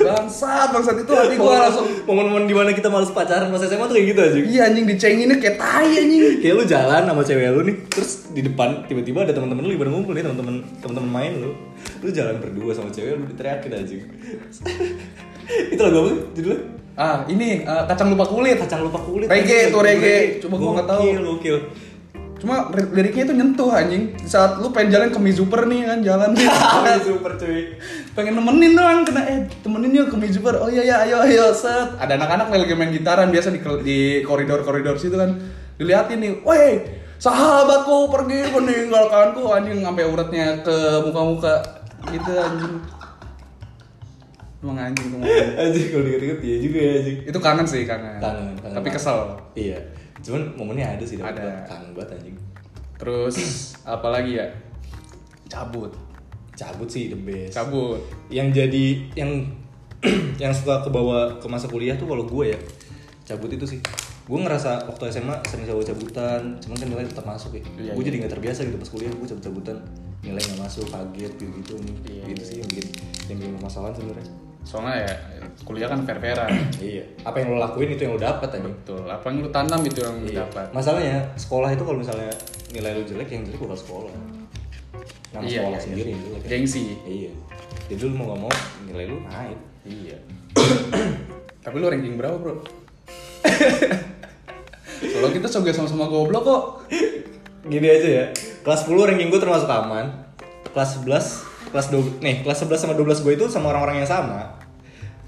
bangsat 0.00 0.68
bangsat 0.72 0.96
itu 1.04 1.12
hati 1.12 1.36
gua 1.36 1.68
langsung 1.68 1.86
momen-momen 2.04 2.44
di 2.48 2.54
mana 2.56 2.70
kita 2.72 2.88
males 2.88 3.12
pacaran 3.12 3.48
pas 3.48 3.60
SMA 3.64 3.84
tuh 3.88 3.94
kayak 3.96 4.08
gitu 4.12 4.20
aja. 4.20 4.36
iya 4.40 4.60
anjing 4.68 4.84
dicenginnya 4.88 5.36
kayak 5.40 5.56
tai 5.60 5.88
anjing 6.00 6.22
Kayak 6.42 6.54
lu 6.56 6.64
jalan 6.64 7.02
sama 7.04 7.22
cewek 7.24 7.48
lu 7.52 7.60
nih, 7.68 7.76
terus 7.92 8.10
di 8.32 8.40
depan 8.44 8.88
tiba-tiba 8.88 9.28
ada 9.28 9.32
teman-teman 9.36 9.62
lu 9.68 9.76
pada 9.76 9.90
ngumpul 9.92 10.12
nih 10.16 10.24
teman-teman 10.24 10.54
teman-teman 10.80 11.10
main 11.10 11.32
lu. 11.36 11.50
Lu 12.00 12.08
jalan 12.12 12.36
berdua 12.40 12.72
sama 12.72 12.88
cewek 12.88 13.18
lu 13.20 13.24
diteriakin 13.28 13.72
aja. 13.76 13.96
Itu 15.74 15.80
lagu 15.82 15.96
apa 16.06 16.10
judulnya? 16.36 16.60
ah 17.00 17.24
ini 17.32 17.64
eh, 17.64 17.82
kacang 17.88 18.12
lupa 18.12 18.28
kulit 18.28 18.60
Kacang 18.60 18.84
lupa 18.84 19.00
kulit. 19.00 19.28
Reggae 19.30 19.72
tuh, 19.72 19.80
reggae. 19.80 20.42
Coba 20.42 20.54
gua 20.60 20.70
nggak 20.80 20.88
tahu. 20.88 21.02
Gokil, 21.04 21.22
gokil. 21.24 21.56
Cuma 22.40 22.72
lir- 22.72 22.90
liriknya 22.90 23.22
itu 23.22 23.34
nyentuh 23.36 23.68
anjing. 23.68 24.16
Saat 24.20 24.58
lu 24.58 24.72
pengen 24.72 24.90
jalan 24.90 25.08
ke 25.08 25.20
Mizuper 25.20 25.62
nih 25.64 25.84
kan 25.84 25.98
jalan. 26.00 26.32
Nih 26.34 26.48
Super 26.98 27.36
cuy. 27.36 27.76
pengen 28.10 28.34
nemenin 28.34 28.72
doang 28.72 29.04
kena 29.04 29.22
eh 29.22 29.38
temenin 29.60 29.92
yuk 29.94 30.08
ke 30.08 30.16
Mizuper 30.16 30.56
oh 30.56 30.66
iya 30.66 30.82
ya 30.82 30.96
ayo 31.04 31.20
ayo 31.20 31.52
set. 31.52 31.94
Ada 31.94 32.16
anak-anak 32.16 32.48
lagi 32.48 32.72
main 32.72 32.90
gitaran 32.90 33.28
biasa 33.28 33.48
di 33.48 33.60
di 33.82 33.98
koridor-koridor 34.20 34.96
situ 34.96 35.14
kan. 35.14 35.36
Diliatin 35.76 36.18
nih 36.18 36.32
weh 36.40 36.72
sahabatku 37.16 38.08
pergi 38.08 38.48
meninggalkanku. 38.48 39.44
Anjing 39.46 39.78
sampai 39.78 40.04
uratnya 40.04 40.60
ke 40.60 40.76
muka-muka. 41.04 41.60
Gitu 42.08 42.32
anjing. 42.32 42.74
Emang 44.60 44.76
anjing 44.78 45.06
tuh. 45.08 45.18
Anjing 45.62 45.86
kalau 45.88 46.04
diinget-inget 46.04 46.40
iya 46.40 46.56
juga 46.58 46.78
ya 46.78 46.92
anjing. 46.98 47.18
itu 47.24 47.38
kangen 47.38 47.64
sih 47.64 47.82
kangen, 47.84 48.20
Kangen, 48.20 48.52
kangen 48.60 48.76
tapi 48.76 48.88
kesel. 48.88 49.18
Iya. 49.52 49.78
Cuman 50.20 50.42
momennya 50.56 50.96
ada 50.96 51.04
sih 51.04 51.16
dapet 51.16 51.40
Ada. 51.40 51.64
Kangen 51.66 51.90
banget 51.96 52.20
anjing. 52.20 52.36
terus 53.00 53.36
apa 53.88 54.12
lagi 54.12 54.36
ya 54.36 54.44
cabut 55.48 55.88
Cabut 56.52 56.84
sih 56.84 57.08
the 57.08 57.16
best. 57.16 57.56
cabut 57.56 57.96
Yang 58.28 58.48
jadi 58.60 58.84
yang 59.16 59.30
yang 60.42 60.52
suka 60.52 60.84
ke 60.84 60.92
bawah 60.92 61.40
ke 61.40 61.48
masa 61.48 61.64
kuliah 61.68 61.96
tuh 61.96 62.04
kalau 62.04 62.28
gue 62.28 62.52
ya 62.52 62.58
cabut 63.24 63.48
itu 63.48 63.64
sih. 63.64 63.80
Gue 64.28 64.38
ngerasa 64.38 64.84
waktu 64.86 65.10
SMA 65.10 65.32
sering 65.48 65.66
cabut-cabutan, 65.66 66.54
cuman 66.62 66.76
kan 66.78 66.86
nilai 66.86 67.02
tetap 67.08 67.26
masuk 67.26 67.56
ya. 67.56 67.64
Iya, 67.80 67.92
gue 67.96 68.02
iya. 68.04 68.08
jadi 68.12 68.16
nggak 68.22 68.32
terbiasa 68.36 68.60
gitu 68.68 68.76
pas 68.78 68.90
kuliah 68.92 69.10
gue 69.10 69.26
cabut-cabutan 69.26 69.76
nilai 70.20 70.40
nggak 70.44 70.60
masuk 70.60 70.84
kaget 70.92 71.32
gitu 71.40 71.48
gitu 71.64 71.72
nih 71.80 71.94
Iya, 72.04 72.22
gitu 72.36 72.42
iya, 72.44 72.48
sih 72.48 72.56
yang 72.60 72.68
bikin 72.68 72.86
yang 73.32 73.36
bikin 73.40 73.52
permasalahan 73.56 73.94
sebenarnya 73.96 74.28
soalnya 74.60 75.08
ya 75.08 75.14
kuliah 75.64 75.88
kan 75.88 76.04
fair-fairan 76.04 76.52
iya 76.78 77.02
apa 77.24 77.40
yang 77.40 77.52
lo 77.52 77.58
lakuin 77.58 77.96
itu 77.96 78.04
yang 78.04 78.14
lo 78.14 78.20
dapat 78.20 78.48
aja 78.52 78.64
betul 78.64 79.02
apa 79.04 79.24
yang 79.26 79.36
lu 79.40 79.48
tanam 79.48 79.80
itu 79.82 79.98
yang 80.04 80.16
Iya. 80.22 80.44
dapat 80.46 80.66
Masalahnya 80.70 81.18
sekolah 81.34 81.72
itu 81.72 81.82
kalau 81.82 81.98
misalnya 81.98 82.30
nilai 82.70 82.92
lu 82.94 83.02
jelek 83.02 83.28
yang 83.28 83.42
jelek 83.44 83.58
bukan 83.58 83.74
sekolah. 83.74 84.12
Nama 85.30 85.42
Iya, 85.42 85.58
sekolah 85.62 85.78
iya, 85.78 85.84
sendiri 85.84 86.06
iya. 86.06 86.14
yang 86.14 86.22
jelek. 86.22 86.42
Gengsi. 86.46 86.82
Iya. 87.02 87.32
Jadi 87.90 88.00
lu 88.06 88.14
mau 88.14 88.26
gak 88.30 88.40
mau 88.46 88.52
nilai 88.86 89.04
lu 89.10 89.18
naik. 89.26 89.58
Iya. 89.82 90.16
Tapi 91.60 91.76
lu 91.76 91.86
ranking 91.86 92.14
berapa, 92.14 92.36
Bro? 92.38 92.54
Kalau 95.00 95.28
kita 95.32 95.46
juga 95.48 95.72
sama-sama 95.72 96.06
goblok 96.06 96.42
kok. 96.44 96.62
Gini 97.66 97.86
aja 97.88 98.08
ya. 98.08 98.24
Kelas 98.60 98.84
10 98.84 99.08
ranking 99.08 99.28
gue 99.28 99.40
termasuk 99.40 99.68
aman. 99.68 100.30
Kelas 100.70 101.00
11, 101.02 101.49
kelas 101.70 101.86
12, 101.94 102.22
nih 102.22 102.36
kelas 102.42 102.58
11 102.66 102.82
sama 102.86 102.94
12 102.98 103.24
gue 103.24 103.32
itu 103.38 103.44
sama 103.46 103.70
orang-orang 103.70 104.02
yang 104.02 104.10
sama. 104.10 104.58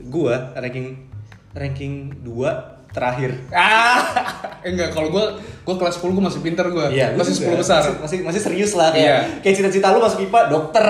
Gue 0.03 0.35
ranking 0.59 1.11
ranking 1.55 2.13
2 2.23 2.83
terakhir. 2.93 3.31
Ah, 3.51 3.99
enggak 4.69 4.93
kalau 4.93 5.09
gua 5.09 5.41
gua 5.65 5.75
kelas 5.81 5.99
10 5.99 6.13
gua 6.13 6.25
masih 6.29 6.41
pinter 6.45 6.69
gua. 6.69 6.93
Iya, 6.93 7.17
masih 7.17 7.35
juga. 7.41 7.57
10 7.57 7.63
besar. 7.65 7.81
Masih, 7.81 7.99
masih, 8.05 8.19
masih 8.29 8.41
serius 8.45 8.73
lah 8.77 8.93
kayak. 8.93 9.03
Iya. 9.03 9.19
Kayak 9.41 9.55
cita-cita 9.59 9.87
lu 9.97 10.01
masuk 10.05 10.21
IPA 10.29 10.41
dokter 10.53 10.85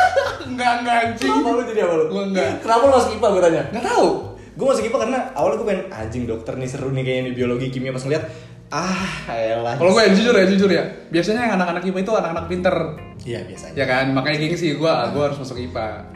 enggak, 0.48 0.72
enggak 0.82 0.96
anjing. 1.06 1.32
Apa 1.32 1.48
lu 1.52 1.62
jadi 1.68 1.80
apa 1.84 1.94
lu? 2.00 2.04
Gua 2.08 2.22
enggak. 2.32 2.50
Kenapa 2.64 2.82
lu 2.88 2.92
masuk 2.96 3.10
IPA 3.20 3.26
gue 3.28 3.42
tanya? 3.44 3.62
Enggak 3.70 3.84
tahu. 3.92 4.08
Gue 4.52 4.66
masuk 4.68 4.84
IPA 4.84 4.98
karena 5.08 5.18
awalnya 5.32 5.56
gue 5.60 5.68
pengen 5.68 5.84
anjing 5.92 6.24
dokter 6.28 6.52
nih 6.56 6.68
seru 6.68 6.88
nih 6.92 7.04
kayaknya 7.04 7.24
di 7.28 7.34
biologi 7.36 7.66
kimia 7.72 7.92
pas 7.92 8.04
ngeliat 8.04 8.24
ah 8.72 9.28
elah. 9.28 9.76
Kalau 9.76 9.92
gua 9.92 10.08
ya 10.08 10.16
jujur 10.16 10.32
ya, 10.32 10.44
jujur 10.48 10.70
ya. 10.72 10.84
Biasanya 11.12 11.40
yang 11.44 11.54
anak-anak 11.60 11.82
IPA 11.84 11.98
itu 12.08 12.12
anak-anak 12.16 12.44
pinter. 12.48 12.76
Iya 13.22 13.40
biasanya. 13.44 13.74
Ya 13.76 13.84
kan? 13.84 14.04
Makanya 14.16 14.36
gengsi 14.40 14.72
gua, 14.80 15.04
ah, 15.04 15.08
gua 15.12 15.28
harus 15.28 15.38
masuk 15.38 15.60
IPA. 15.60 16.08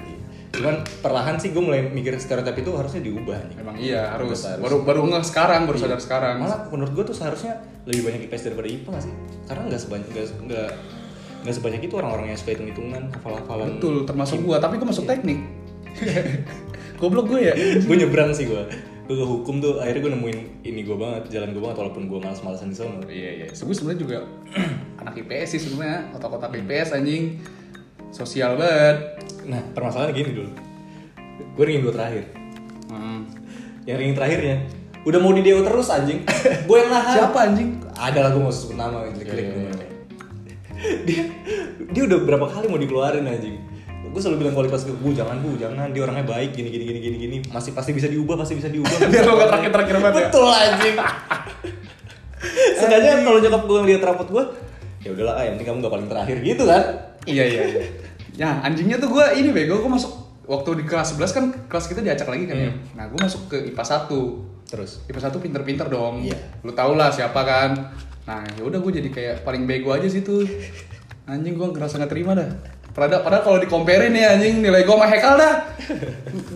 Cuman 0.56 0.80
perlahan 1.04 1.36
sih 1.36 1.52
gue 1.52 1.60
mulai 1.60 1.84
mikir 1.84 2.16
stereotip 2.16 2.56
itu 2.56 2.72
harusnya 2.72 3.04
diubah 3.04 3.36
nih. 3.44 3.56
Emang 3.60 3.76
iya 3.76 4.08
harus. 4.16 4.40
Harus. 4.48 4.56
Baru 4.64 4.76
baru 4.88 5.04
nggak 5.04 5.28
sekarang, 5.28 5.68
baru 5.68 5.76
Iya. 5.76 5.84
sadar 5.84 6.00
sekarang. 6.00 6.36
Malah 6.40 6.60
menurut 6.72 6.92
gue 6.96 7.04
tuh 7.12 7.16
seharusnya 7.18 7.60
lebih 7.84 8.08
banyak 8.08 8.20
IPS 8.24 8.42
daripada 8.48 8.68
IPA 8.72 8.88
gak 8.88 9.04
sih? 9.04 9.12
Karena 9.44 9.62
nggak 9.68 9.80
sebanyak 9.84 10.08
nggak 10.48 10.70
nggak 11.44 11.54
sebanyak 11.60 11.80
itu 11.84 11.94
orang-orang 12.00 12.26
yang 12.32 12.38
suka 12.40 12.50
hitung 12.56 12.68
hitungan 12.72 13.02
hafal-hafalan. 13.12 13.68
Betul, 13.76 13.94
termasuk 14.08 14.38
gua, 14.48 14.56
tapi 14.56 14.80
gua 14.80 14.88
masuk 14.88 15.04
teknik. 15.04 15.38
Goblok 17.00 17.28
gue 17.28 17.40
ya. 17.52 17.54
gue 17.84 17.96
nyebrang 18.00 18.32
sih 18.32 18.48
gue. 18.48 18.62
Gue 19.06 19.16
ke 19.22 19.26
hukum 19.26 19.62
tuh 19.62 19.78
akhirnya 19.78 20.02
gue 20.02 20.12
nemuin 20.18 20.38
ini 20.66 20.80
gue 20.82 20.96
banget 20.98 21.30
jalan 21.30 21.54
gue 21.54 21.62
banget 21.62 21.78
walaupun 21.78 22.10
gue 22.10 22.18
malas-malasan 22.18 22.74
di 22.74 22.76
sana. 22.76 22.98
Iya 23.06 23.30
iya. 23.42 23.46
Gue 23.54 23.74
sebenarnya 23.74 24.00
juga 24.02 24.18
anak 25.02 25.14
IPS 25.22 25.48
sih 25.54 25.60
sebenarnya, 25.62 26.10
otak-otak 26.18 26.50
IPS 26.50 26.98
anjing. 26.98 27.38
Sosial 28.10 28.58
banget. 28.58 29.22
Nah, 29.46 29.62
permasalahannya 29.74 30.14
gini 30.18 30.30
dulu. 30.34 30.50
Gue 31.54 31.64
ringin 31.70 31.86
dua 31.86 31.94
terakhir. 31.94 32.24
Hmm. 32.90 33.30
Yang 33.86 33.96
ringin 34.02 34.16
terakhirnya 34.18 34.56
udah 35.06 35.18
mau 35.22 35.30
di 35.30 35.42
DO 35.46 35.62
terus 35.62 35.86
anjing. 35.86 36.26
gue 36.66 36.76
yang 36.76 36.90
nahan. 36.90 37.14
Siapa 37.14 37.38
anjing? 37.46 37.78
Ada 37.94 38.18
lah 38.26 38.30
gue 38.34 38.42
mau 38.42 38.50
sebut 38.50 38.74
nama 38.74 39.06
jelek-jelek 39.14 39.38
Iya, 39.38 39.54
iya, 39.54 39.62
namanya. 39.70 39.88
dia 41.06 41.22
dia 41.94 42.02
udah 42.04 42.18
berapa 42.26 42.46
kali 42.50 42.66
mau 42.66 42.80
dikeluarin 42.82 43.22
anjing. 43.22 43.75
Gue 44.16 44.24
selalu 44.24 44.48
bilang 44.48 44.56
kualitas 44.56 44.88
gue, 44.88 44.96
bu 44.96 45.12
jangan 45.12 45.36
bu, 45.44 45.60
jangan 45.60 45.92
dia 45.92 46.00
orangnya 46.00 46.24
baik 46.24 46.56
gini 46.56 46.72
gini 46.72 46.88
gini 46.88 47.00
gini 47.04 47.16
gini 47.20 47.36
masih 47.52 47.76
pasti 47.76 47.92
bisa 47.92 48.08
diubah 48.08 48.40
pasti 48.40 48.56
bisa 48.56 48.72
diubah. 48.72 48.96
Biar 49.12 49.28
lo 49.28 49.36
gak 49.36 49.48
terakhir-terakhir 49.52 49.94
banget 50.00 50.16
ya? 50.16 50.26
Betul 50.32 50.48
anjing. 50.48 50.96
Sengaja 52.80 53.08
kalau 53.20 53.38
nyokap 53.44 53.62
gue 53.68 53.78
ngeliat 53.84 54.02
rapot 54.08 54.28
gue, 54.32 54.44
ya 55.04 55.12
udahlah, 55.12 55.36
ah, 55.36 55.44
yang 55.44 55.60
penting 55.60 55.68
kamu 55.68 55.78
gak 55.84 55.94
paling 56.00 56.08
terakhir 56.08 56.36
gitu 56.40 56.64
kan? 56.64 56.82
Iya 57.28 57.44
iya 57.44 57.62
iya. 57.68 57.82
Ya 58.40 58.48
anjingnya 58.64 58.96
tuh 58.96 59.12
gue 59.12 59.24
ini 59.36 59.52
bego, 59.52 59.84
gue 59.84 59.92
masuk 59.92 60.16
waktu 60.48 60.80
di 60.80 60.84
kelas 60.88 61.12
11 61.20 61.36
kan 61.36 61.44
kelas 61.68 61.84
kita 61.84 62.00
diacak 62.00 62.32
lagi 62.32 62.48
kan 62.48 62.56
ya. 62.56 62.72
Hmm. 62.72 62.80
Nah 62.96 63.04
gue 63.12 63.20
masuk 63.20 63.52
ke 63.52 63.68
IPA 63.68 63.84
1 63.84 64.56
Terus, 64.66 65.06
IPA 65.06 65.30
1 65.30 65.44
pinter-pinter 65.44 65.86
dong. 65.86 66.26
Iya. 66.26 66.38
Lu 66.66 66.74
tau 66.74 66.98
lah 66.98 67.14
siapa 67.14 67.38
kan. 67.46 67.94
Nah 68.26 68.42
ya 68.58 68.66
udah 68.66 68.82
gue 68.82 68.92
jadi 68.98 69.08
kayak 69.12 69.36
paling 69.46 69.68
bego 69.68 69.94
aja 69.94 70.08
sih 70.10 70.26
tuh. 70.26 70.42
Anjing 71.26 71.54
gue 71.54 71.66
ngerasa 71.70 72.02
gak 72.02 72.10
terima 72.10 72.34
dah. 72.34 72.50
Padahal, 72.96 73.20
padahal 73.20 73.42
kalau 73.44 73.58
dikomperin 73.60 74.08
nih 74.16 74.24
anjing 74.24 74.64
nilai 74.64 74.88
gue 74.88 74.94
sama 74.96 75.04
Hekal 75.04 75.36
dah. 75.36 75.54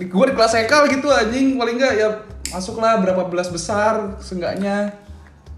gue 0.00 0.24
di 0.24 0.32
kelas 0.32 0.54
Hekal 0.56 0.88
gitu 0.88 1.12
anjing 1.12 1.60
paling 1.60 1.76
enggak 1.76 1.94
ya 2.00 2.08
masuklah 2.48 2.96
berapa 2.96 3.28
belas 3.28 3.52
besar 3.52 4.16
seenggaknya. 4.24 4.88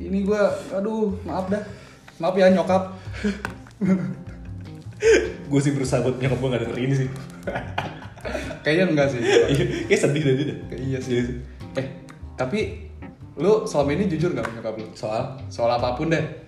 Ini 0.03 0.27
gue, 0.27 0.43
aduh 0.75 1.15
maaf 1.23 1.47
dah. 1.47 1.63
Maaf 2.19 2.35
ya 2.35 2.51
nyokap. 2.51 2.99
gue 5.47 5.61
sih 5.63 5.71
berusaha 5.71 6.03
buat 6.03 6.19
nyokap 6.19 6.39
gue 6.43 6.49
gak 6.51 6.63
denger 6.67 6.79
ini 6.83 6.95
sih. 6.99 7.09
Kayaknya 8.67 8.85
enggak 8.91 9.09
sih. 9.15 9.21
Iya, 9.23 9.65
Kayak 9.87 10.01
sedih 10.03 10.23
deh. 10.27 10.59
iya 10.83 10.99
sih. 10.99 11.43
Eh, 11.79 11.87
tapi 12.35 12.91
lu 13.39 13.71
selama 13.71 13.95
ini 13.95 14.11
jujur 14.11 14.35
gak 14.35 14.51
nyokap 14.51 14.75
lu? 14.83 14.87
Soal 14.99 15.39
Soal 15.47 15.71
apa 15.79 15.95
pun 15.95 16.11
deh. 16.11 16.42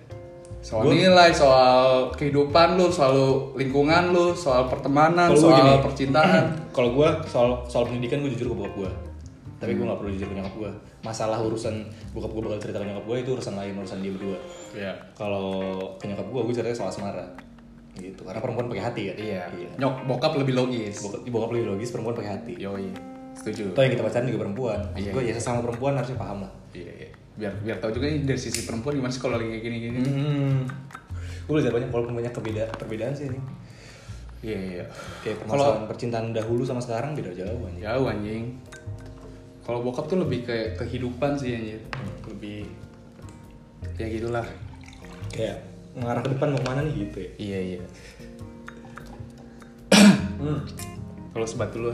Soal 0.65 0.81
Gua- 0.81 0.97
nilai, 0.97 1.29
soal 1.29 2.09
kehidupan 2.11 2.73
lu, 2.73 2.89
soal 2.89 3.13
lingkungan 3.53 4.09
lu, 4.09 4.33
soal 4.33 4.65
pertemanan, 4.65 5.29
soal 5.31 5.53
gini. 5.53 5.77
percintaan. 5.79 6.43
kalau 6.75 6.89
gue 6.91 7.05
soal 7.25 7.61
soal 7.65 7.85
pendidikan 7.85 8.19
gue 8.19 8.33
jujur 8.33 8.49
ke 8.49 8.57
bokap 8.57 8.75
gue 8.75 8.91
tapi 9.55 9.71
gue 9.71 9.81
gak 9.81 9.95
perlu 9.95 10.11
jujur 10.11 10.27
ke 10.27 10.35
nyokap 10.35 10.55
gue 10.57 10.71
masalah 11.01 11.39
urusan 11.39 11.85
bokap 12.11 12.27
gue 12.27 12.41
bakal 12.43 12.59
cerita 12.59 12.77
ke 12.77 12.85
nyokap 12.85 13.05
gue 13.05 13.17
itu 13.19 13.29
urusan 13.31 13.55
lain 13.55 13.73
urusan 13.77 13.97
dia 13.99 14.11
berdua 14.11 14.37
Iya. 14.73 14.93
kalau 15.13 15.47
ke 15.95 16.05
nyokap 16.05 16.27
gue 16.27 16.41
gue 16.43 16.53
ceritanya 16.53 16.75
soal 16.75 16.89
asmara 16.89 17.23
gitu 17.95 18.21
karena 18.21 18.41
perempuan 18.41 18.67
pakai 18.67 18.83
hati 18.83 19.01
kan 19.05 19.15
Iya. 19.15 19.41
iya. 19.53 19.69
Nyok 19.77 19.93
bokap 20.05 20.33
lebih 20.35 20.53
logis. 20.55 20.99
bokap, 20.99 21.23
bokap 21.23 21.49
lebih 21.51 21.67
logis 21.71 21.89
perempuan 21.89 22.15
pakai 22.15 22.31
hati 22.33 22.53
Yoi. 22.57 22.89
Setuju. 23.35 23.71
Toh 23.71 23.81
yang 23.81 23.91
kita 23.91 24.03
pacaran 24.03 24.25
juga 24.25 24.39
perempuan 24.41 24.79
Iya. 24.93 25.11
gue 25.11 25.21
ya 25.23 25.33
sesama 25.33 25.59
perempuan 25.61 25.93
harusnya 25.93 26.15
paham 26.15 26.43
lah 26.43 26.51
Iya, 26.71 26.91
iya. 26.95 27.09
Biar 27.35 27.51
biar 27.59 27.77
tahu 27.77 27.91
juga 27.93 28.07
nih 28.07 28.23
dari 28.23 28.39
sisi 28.39 28.63
perempuan 28.63 28.95
gimana 28.95 29.09
sih 29.09 29.19
kalau 29.19 29.35
lagi 29.35 29.47
kayak 29.49 29.63
gini-gini. 29.63 29.99
hmm. 30.01 30.57
gue 31.45 31.53
belajar 31.53 31.71
banyak 31.71 31.89
walaupun 31.89 32.15
banyak 32.15 32.33
kebeda 32.33 32.63
perbedaan 32.73 33.11
sih 33.11 33.27
ini 33.27 33.39
Iya, 34.41 34.59
iya. 34.61 34.83
kayak 35.19 35.41
Kalau- 35.41 35.57
permasalahan 35.73 35.85
percintaan 35.85 36.27
dahulu 36.31 36.61
sama 36.61 36.79
sekarang 36.79 37.13
beda 37.13 37.33
jauh 37.33 37.65
aja 37.65 37.79
Jauh 37.91 38.05
anjing. 38.07 38.53
Kalau 39.61 39.81
bokap 39.81 40.05
tuh 40.05 40.17
lebih 40.17 40.41
kayak 40.43 40.77
kehidupan 40.77 41.33
sih 41.33 41.51
anjir. 41.51 41.81
Lebih 42.25 42.69
ya 43.95 44.05
gitulah. 44.07 44.45
kayak 45.27 45.57
mengarah 45.91 46.21
ke 46.21 46.29
depan 46.29 46.47
mau 46.49 46.59
ke 46.59 46.65
mana 46.65 46.79
nih 46.81 46.93
gitu 47.01 47.17
ya 47.17 47.29
Iya, 47.35 47.59
iya. 47.65 47.79
hmm. 50.37 50.59
Kalau 51.31 51.45
sebat 51.45 51.69
dulu. 51.69 51.91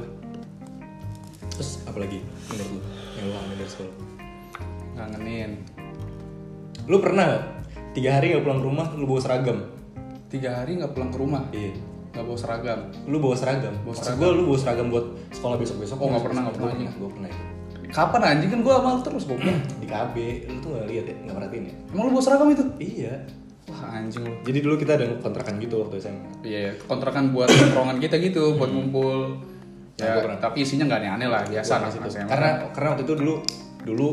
Terus 1.52 1.84
apalagi 1.84 2.20
menurut 2.48 2.70
lu? 2.72 2.80
Yang 3.14 3.24
lu 3.24 3.32
kangen 3.34 3.56
dari 3.56 3.70
sekolah? 3.70 3.94
Ngangenin. 4.92 5.52
lu 6.84 6.98
pernah 6.98 7.24
gak 7.30 7.44
tiga 7.94 8.10
hari 8.18 8.34
gak 8.34 8.44
pulang 8.44 8.60
ke 8.60 8.66
rumah 8.66 8.88
lu 8.94 9.06
bawa 9.06 9.22
seragam? 9.22 9.58
Tiga 10.28 10.64
hari 10.64 10.80
nggak 10.80 10.96
pulang 10.96 11.12
ke 11.12 11.20
rumah, 11.20 11.44
iya. 11.52 11.76
Nggak 12.12 12.24
bawa 12.24 12.38
seragam. 12.40 12.80
lu 13.04 13.18
bawa 13.20 13.36
seragam? 13.36 13.74
Bawa 13.84 13.92
maksud 13.92 14.16
gue 14.16 14.30
lu 14.32 14.44
bawa 14.48 14.58
seragam 14.58 14.86
buat 14.88 15.06
sekolah 15.30 15.56
besok 15.60 15.78
besok 15.84 15.98
Oh, 16.00 16.08
nggak 16.08 16.24
pernah, 16.24 16.42
nggak 16.48 16.56
pernah. 16.56 16.72
pernah 16.72 16.92
gue 16.96 17.10
pernah 17.12 17.30
itu 17.30 17.44
Kapan 17.92 18.22
anjing? 18.24 18.50
Kan 18.50 18.60
gua 18.64 18.80
amal 18.80 19.04
terus 19.04 19.28
goblok. 19.28 19.52
di 19.84 19.88
KB 19.92 20.16
lu 20.48 20.58
tuh 20.64 20.70
gak 20.80 20.88
lihat 20.88 21.06
ya? 21.12 21.16
Nggak 21.28 21.36
perhatiin 21.36 21.64
ya? 21.68 21.74
Emang 21.92 22.04
lu 22.08 22.12
bawa 22.16 22.24
seragam 22.24 22.48
itu? 22.48 22.64
iya. 22.80 23.14
Wah 23.68 23.82
anjing 23.94 24.24
lu. 24.24 24.34
jadi 24.42 24.60
dulu 24.64 24.76
kita 24.80 24.92
ada 24.96 25.06
kontrakan 25.20 25.56
gitu 25.60 25.76
waktu 25.84 25.96
SMA 26.00 26.28
Iya, 26.42 26.80
kontrakan 26.88 27.36
buat 27.36 27.52
tongkrongan 27.60 27.98
kita 28.00 28.16
gitu, 28.24 28.56
buat 28.56 28.72
ngumpul. 28.72 29.36
Nah, 30.02 30.08
Ya, 30.08 30.14
pernah. 30.20 30.40
tapi 30.40 30.58
isinya 30.60 30.84
nggak 30.84 31.00
aneh-aneh 31.00 31.28
lah, 31.28 31.42
biasa 31.46 31.72
anak 31.78 31.88
di 31.88 31.94
situ. 31.94 32.08
SMA. 32.12 32.26
karena 32.26 32.50
karena 32.72 32.88
waktu 32.92 33.04
itu 33.04 33.14
dulu 33.16 33.34
dulu 33.82 34.10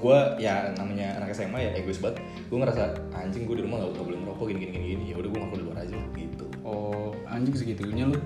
gue 0.00 0.18
ya 0.38 0.72
namanya 0.74 1.12
anak 1.14 1.28
SMA 1.30 1.60
ya 1.60 1.70
egois 1.74 2.00
banget 2.00 2.16
gue 2.48 2.56
ngerasa 2.56 2.82
anjing 3.12 3.44
gue 3.44 3.52
di 3.54 3.62
rumah 3.62 3.76
gak, 3.82 4.00
boleh 4.00 4.16
ngerokok 4.18 4.44
gini 4.48 4.58
gini 4.58 4.72
gini 4.72 4.86
gini 4.90 5.04
ya 5.06 5.16
udah 5.16 5.28
gue 5.28 5.38
ngaku 5.38 5.54
di 5.54 5.64
luar 5.64 5.78
aja 5.78 5.96
gitu 6.14 6.44
oh 6.62 7.12
anjing 7.26 7.52
segitunya 7.52 8.04
lu. 8.04 8.16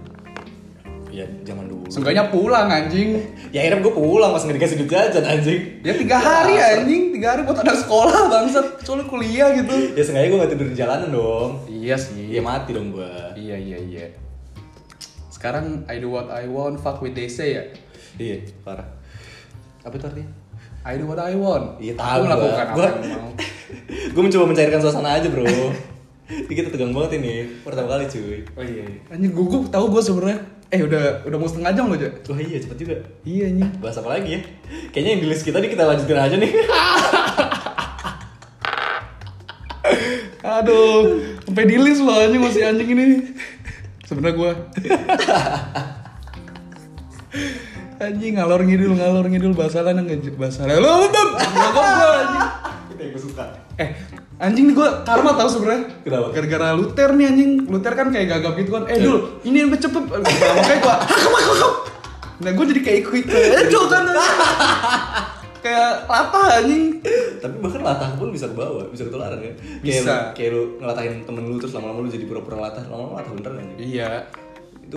ya 1.11 1.27
zaman 1.43 1.67
dulu 1.67 1.87
Seenggaknya 1.87 2.27
pulang 2.29 2.67
anjing. 2.67 3.23
ya 3.55 3.59
akhirnya 3.61 3.83
gue 3.83 3.91
pulang 3.93 4.31
pas 4.31 4.43
nggak 4.43 4.57
dikasih 4.57 4.77
duit 4.77 4.91
jajan 4.91 5.25
anjing 5.25 5.61
Ya 5.81 5.95
tiga 5.95 6.17
hari 6.17 6.55
anjing, 6.57 7.03
tiga 7.13 7.27
hari 7.29 7.43
buat 7.43 7.55
anak 7.57 7.77
sekolah 7.77 8.21
bangsat, 8.29 8.67
soalnya 8.83 9.07
kuliah 9.07 9.51
gitu. 9.53 9.95
ya 9.95 10.03
sengaja 10.03 10.27
gue 10.27 10.39
gak 10.41 10.53
tidur 10.53 10.67
di 10.69 10.77
jalanan 10.77 11.11
dong 11.11 11.51
Iya 11.67 11.95
sih. 11.97 12.27
ya 12.29 12.39
mati 12.39 12.71
dong 12.71 12.91
gue 12.91 13.11
Iya 13.37 13.55
iya 13.57 13.79
iya. 13.81 14.05
Sekarang 15.45 15.85
I 15.85 16.01
do 16.01 16.09
what 16.09 16.33
I 16.33 16.49
want, 16.49 16.81
fuck 16.81 16.99
with 16.99 17.13
they 17.13 17.29
say 17.29 17.53
ya. 17.53 17.65
iya 18.17 18.41
parah 18.65 18.89
apa 19.83 19.93
itu 19.93 20.09
artinya 20.09 20.33
I 20.81 20.97
do 20.97 21.05
what 21.05 21.21
I 21.21 21.37
want. 21.37 21.77
Iya, 21.77 21.93
Aku 21.95 22.01
tahu 22.01 22.23
melakukan 22.25 22.49
gua. 22.49 22.65
apa 22.65 22.73
Gua- 22.73 22.93
yang 22.97 23.21
mau. 23.21 23.31
gue 24.15 24.23
mencoba 24.25 24.45
mencairkan 24.47 24.81
suasana 24.81 25.11
aja 25.15 25.29
bro 25.29 25.45
ini 26.25 26.49
kita 26.49 26.73
tegang 26.73 26.97
banget 26.97 27.21
ini 27.21 27.61
pertama 27.61 27.93
kali 27.93 28.09
cuy 28.09 28.41
Oh 28.57 28.65
iya. 28.65 28.89
Anjing 29.11 29.37
gugup 29.37 29.69
tahu 29.69 29.93
gue 29.93 30.01
sebenarnya. 30.01 30.41
Eh 30.73 30.81
udah 30.81 31.21
udah 31.23 31.37
mau 31.37 31.45
setengah 31.45 31.77
jam 31.77 31.85
loh, 31.87 32.01
Ja. 32.01 32.09
wah 32.25 32.41
iya 32.41 32.57
cepet 32.57 32.77
juga 32.81 32.97
Iya 33.23 33.53
anjing. 33.53 33.69
bahas 33.79 34.01
apa 34.01 34.09
lagi 34.11 34.31
ya 34.31 34.41
kayaknya 34.89 35.11
yang 35.13 35.21
di 35.21 35.29
list 35.29 35.45
kita 35.45 35.61
nih 35.61 35.69
kita 35.69 35.85
lanjutin 35.85 36.17
aja 36.19 36.37
nih 36.39 36.53
Aduh, 40.43 41.21
sampai 41.43 41.65
di 41.65 41.77
list 41.79 42.01
loh 42.01 42.17
anjing 42.17 42.37
masih 42.39 42.63
anjing 42.65 42.89
ini. 42.91 43.05
Sebenarnya 44.05 44.37
gua. 44.37 44.53
anjing 47.95 48.37
ngalor 48.37 48.61
ngidul 48.69 48.93
ngalor 49.01 49.27
ngidul 49.33 49.57
bahasa 49.57 49.81
lah 49.81 49.97
nggak 49.97 50.37
bahasa 50.37 50.69
lah. 50.69 50.77
Lo 50.77 51.09
beb, 51.09 51.31
gua 51.73 51.89
anjing. 52.21 52.45
kita 52.93 53.01
yang 53.01 53.13
gue 53.17 53.23
suka 53.23 53.45
Eh, 53.81 53.91
anjing 54.39 54.71
nih 54.71 54.75
gua 54.77 55.03
karma 55.09 55.33
tau 55.35 55.49
sebenarnya. 55.49 55.89
Kenapa? 56.05 56.29
Gara-gara 56.37 56.69
Luther 56.77 57.11
nih 57.17 57.27
anjing. 57.33 57.51
Luther 57.65 57.93
kan 57.97 58.13
kayak 58.13 58.27
gagap 58.39 58.55
gitu 58.61 58.71
kan. 58.77 58.83
Eh, 58.93 58.99
dul, 59.01 59.41
ini 59.43 59.57
yang 59.65 59.73
cepet. 59.73 60.03
Makanya 60.05 60.79
gua 60.85 60.95
hakam 61.01 61.33
hakam 61.33 61.55
hakam. 61.57 61.73
Nah, 62.45 62.51
gua 62.53 62.65
jadi 62.69 62.81
kayak 62.83 62.99
ikut 63.09 63.15
ikut. 63.25 63.33
Eh, 63.33 63.65
dul 63.73 63.85
kan. 63.89 64.05
Kayak 65.65 66.05
latah 66.05 66.61
anjing. 66.61 67.01
tapi 67.41 67.57
bahkan 67.59 67.81
latah 67.81 68.11
pun 68.15 68.29
bisa 68.29 68.47
ke 68.47 68.55
bawah 68.55 68.85
bisa 68.87 69.05
ketularan 69.05 69.41
kan 69.41 69.55
Bisa. 69.81 69.97
kayak 69.97 70.05
lu, 70.13 70.33
kayak 70.37 70.51
lu 70.53 70.63
ngelatahin 70.79 71.15
temen 71.25 71.45
lu 71.45 71.57
terus 71.57 71.73
lama-lama 71.73 72.05
lu 72.05 72.09
jadi 72.09 72.25
pura-pura 72.25 72.57
latah 72.63 72.85
lama-lama 72.85 73.19
latah 73.19 73.33
beneran 73.33 73.57
anjing 73.59 73.79
Iya. 73.81 74.29
itu 74.83 74.97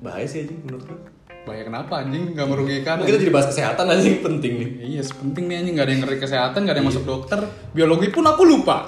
bahaya 0.00 0.24
sih 0.24 0.38
anjing 0.42 0.60
menurut 0.64 0.84
gue 0.86 0.98
Bahaya 1.46 1.62
kenapa 1.62 2.02
anjing? 2.02 2.34
Gak 2.34 2.48
merugikan. 2.50 2.98
kita 3.06 3.22
jadi 3.22 3.30
bahas 3.30 3.46
kesehatan 3.46 3.86
anjing 3.86 4.18
penting 4.18 4.52
nih 4.58 4.70
Iya, 4.98 5.02
penting 5.14 5.44
nih 5.46 5.56
anjing 5.62 5.74
gak 5.78 5.86
ada 5.86 5.92
yang 5.94 6.02
ngeri 6.02 6.18
kesehatan, 6.18 6.58
gak 6.66 6.74
ada 6.74 6.80
yang 6.82 6.88
masuk 6.90 7.04
dokter. 7.06 7.38
Biologi 7.70 8.10
pun 8.10 8.26
aku 8.26 8.42
lupa. 8.42 8.82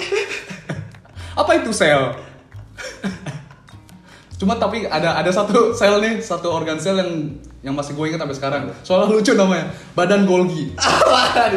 Apa 1.41 1.55
itu 1.55 1.71
sel? 1.71 2.19
Cuma 4.39 4.55
tapi 4.55 4.87
ada 4.87 5.19
ada 5.19 5.29
satu 5.29 5.75
sel 5.75 5.99
nih, 5.99 6.23
satu 6.23 6.49
organ 6.49 6.79
sel 6.79 6.95
yang 6.95 7.11
yang 7.59 7.75
masih 7.75 7.93
gue 7.93 8.07
ingat 8.07 8.23
sampai 8.23 8.37
sekarang. 8.39 8.63
Soalnya 8.81 9.07
lucu 9.11 9.35
namanya, 9.35 9.75
badan 9.93 10.25
Golgi. 10.25 10.73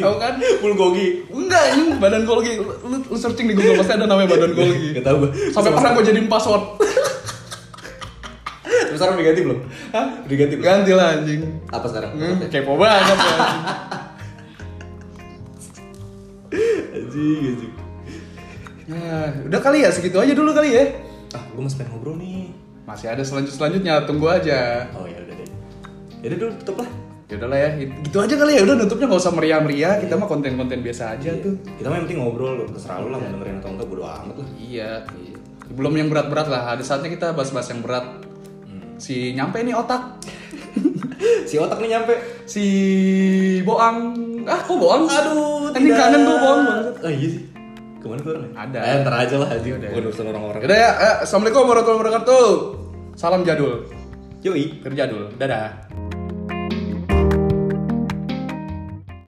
Tahu 0.00 0.14
kan? 0.16 0.34
bulgogi 0.58 1.28
Enggak, 1.28 1.64
ini 1.76 1.82
badan 2.00 2.24
Golgi. 2.24 2.56
Lu, 2.56 2.96
lu, 2.96 3.14
searching 3.14 3.44
di 3.44 3.52
Google 3.52 3.76
pasti 3.76 3.92
ada 3.92 4.08
namanya 4.08 4.28
badan 4.30 4.52
Golgi. 4.52 4.88
gak 4.96 5.04
tau 5.04 5.16
gue 5.20 5.30
Sampai 5.52 5.70
pernah 5.70 5.90
gue 5.92 6.02
jadiin 6.02 6.26
password. 6.26 6.64
terus 8.90 8.96
sekarang 8.96 9.14
udah 9.14 9.24
ganti 9.24 9.40
belum 9.44 9.58
Hah? 9.92 10.06
udah 10.24 10.36
ganti 10.36 10.54
belum 10.56 10.66
Ganti 10.66 10.90
lah 10.90 11.06
anjing. 11.14 11.40
apa 11.68 11.86
sekarang 11.86 12.10
Hmm, 12.10 12.36
kepo 12.48 12.72
banget 12.74 13.14
ya, 13.14 13.30
anjing. 13.30 13.62
anjing 16.90 17.42
anjing 17.46 17.72
Nah, 18.90 19.26
udah 19.46 19.60
kali 19.62 19.86
ya 19.86 19.90
segitu 19.94 20.18
aja 20.18 20.34
dulu 20.34 20.50
kali 20.50 20.74
ya. 20.74 20.82
Ah 21.30 21.42
gue 21.46 21.62
masih 21.62 21.76
pengen 21.76 21.90
ngobrol 21.92 22.16
nih 22.16 22.50
Masih 22.82 23.06
ada 23.06 23.22
selanjut 23.22 23.54
selanjutnya, 23.54 24.02
tunggu 24.02 24.26
aja. 24.26 24.90
oh 24.92 25.06
ya 25.06 25.18
udah 25.20 25.34
deh 25.36 25.48
ya 26.18 26.26
udah 26.26 26.38
dulu 26.38 26.52
tutup 26.58 26.76
lah 26.82 26.90
Ya 27.30 27.38
udahlah 27.38 27.58
ya, 27.62 27.70
gitu 27.78 28.18
aja 28.18 28.34
kali 28.34 28.58
ya. 28.58 28.66
Udah 28.66 28.74
nutupnya 28.74 29.06
nggak 29.06 29.22
usah 29.22 29.30
meriah-meriah. 29.30 30.02
Kita 30.02 30.18
mah 30.18 30.26
konten-konten 30.26 30.82
biasa 30.82 31.14
aja 31.14 31.30
tuh. 31.38 31.54
kita 31.78 31.86
mah 31.86 31.94
yang 31.94 32.04
penting 32.04 32.18
ngobrol 32.18 32.58
terserah 32.66 32.98
lu 32.98 33.08
lah 33.08 33.22
mau 33.22 33.30
dengerin 33.30 33.62
atau 33.62 33.70
enggak 33.70 33.86
bodo 33.86 34.02
amat 34.02 34.34
lah 34.34 34.48
Iya. 34.58 34.90
belum 35.70 35.94
yang 35.94 36.10
berat-berat 36.10 36.50
lah 36.50 36.62
ada 36.68 36.82
saatnya 36.82 37.06
kita 37.06 37.30
bahas-bahas 37.30 37.70
yang 37.70 37.86
berat 37.86 38.02
si 38.98 39.30
nyampe 39.30 39.62
nih 39.62 39.70
otak 39.70 40.18
Si 41.48 41.54
otak 41.54 41.78
nih 41.78 41.94
nyampe. 41.94 42.18
si 42.44 42.64
boang 43.62 44.10
ah 44.42 44.58
kok 44.58 44.74
boang 44.74 45.06
Aduh, 45.06 45.70
ini 45.72 45.90
kangen 45.94 46.20
tuh 46.20 46.34
boang 46.36 46.60
banget 46.66 46.94
Oh 46.98 47.12
iya 47.12 47.28
sih. 47.30 47.42
Ke 48.00 48.06
mana 48.08 48.20
keluar 48.24 48.38
nih? 48.40 48.52
Ada. 48.56 48.78
Eh, 48.80 48.94
ntar 49.04 49.14
aja 49.20 49.36
lah 49.36 49.48
aja. 49.52 49.66
Yaudah. 49.68 49.88
Bukan 49.92 50.04
urusan 50.08 50.26
orang-orang. 50.32 50.60
Udah 50.64 50.78
ya, 50.80 50.90
eh, 50.96 51.16
assalamualaikum 51.28 51.68
warahmatullahi 51.68 52.00
wabarakatuh. 52.00 52.46
Salam 53.20 53.44
jadul, 53.44 53.84
Yoi. 54.40 54.80
kerjadul, 54.80 55.28
dadah. 55.36 56.09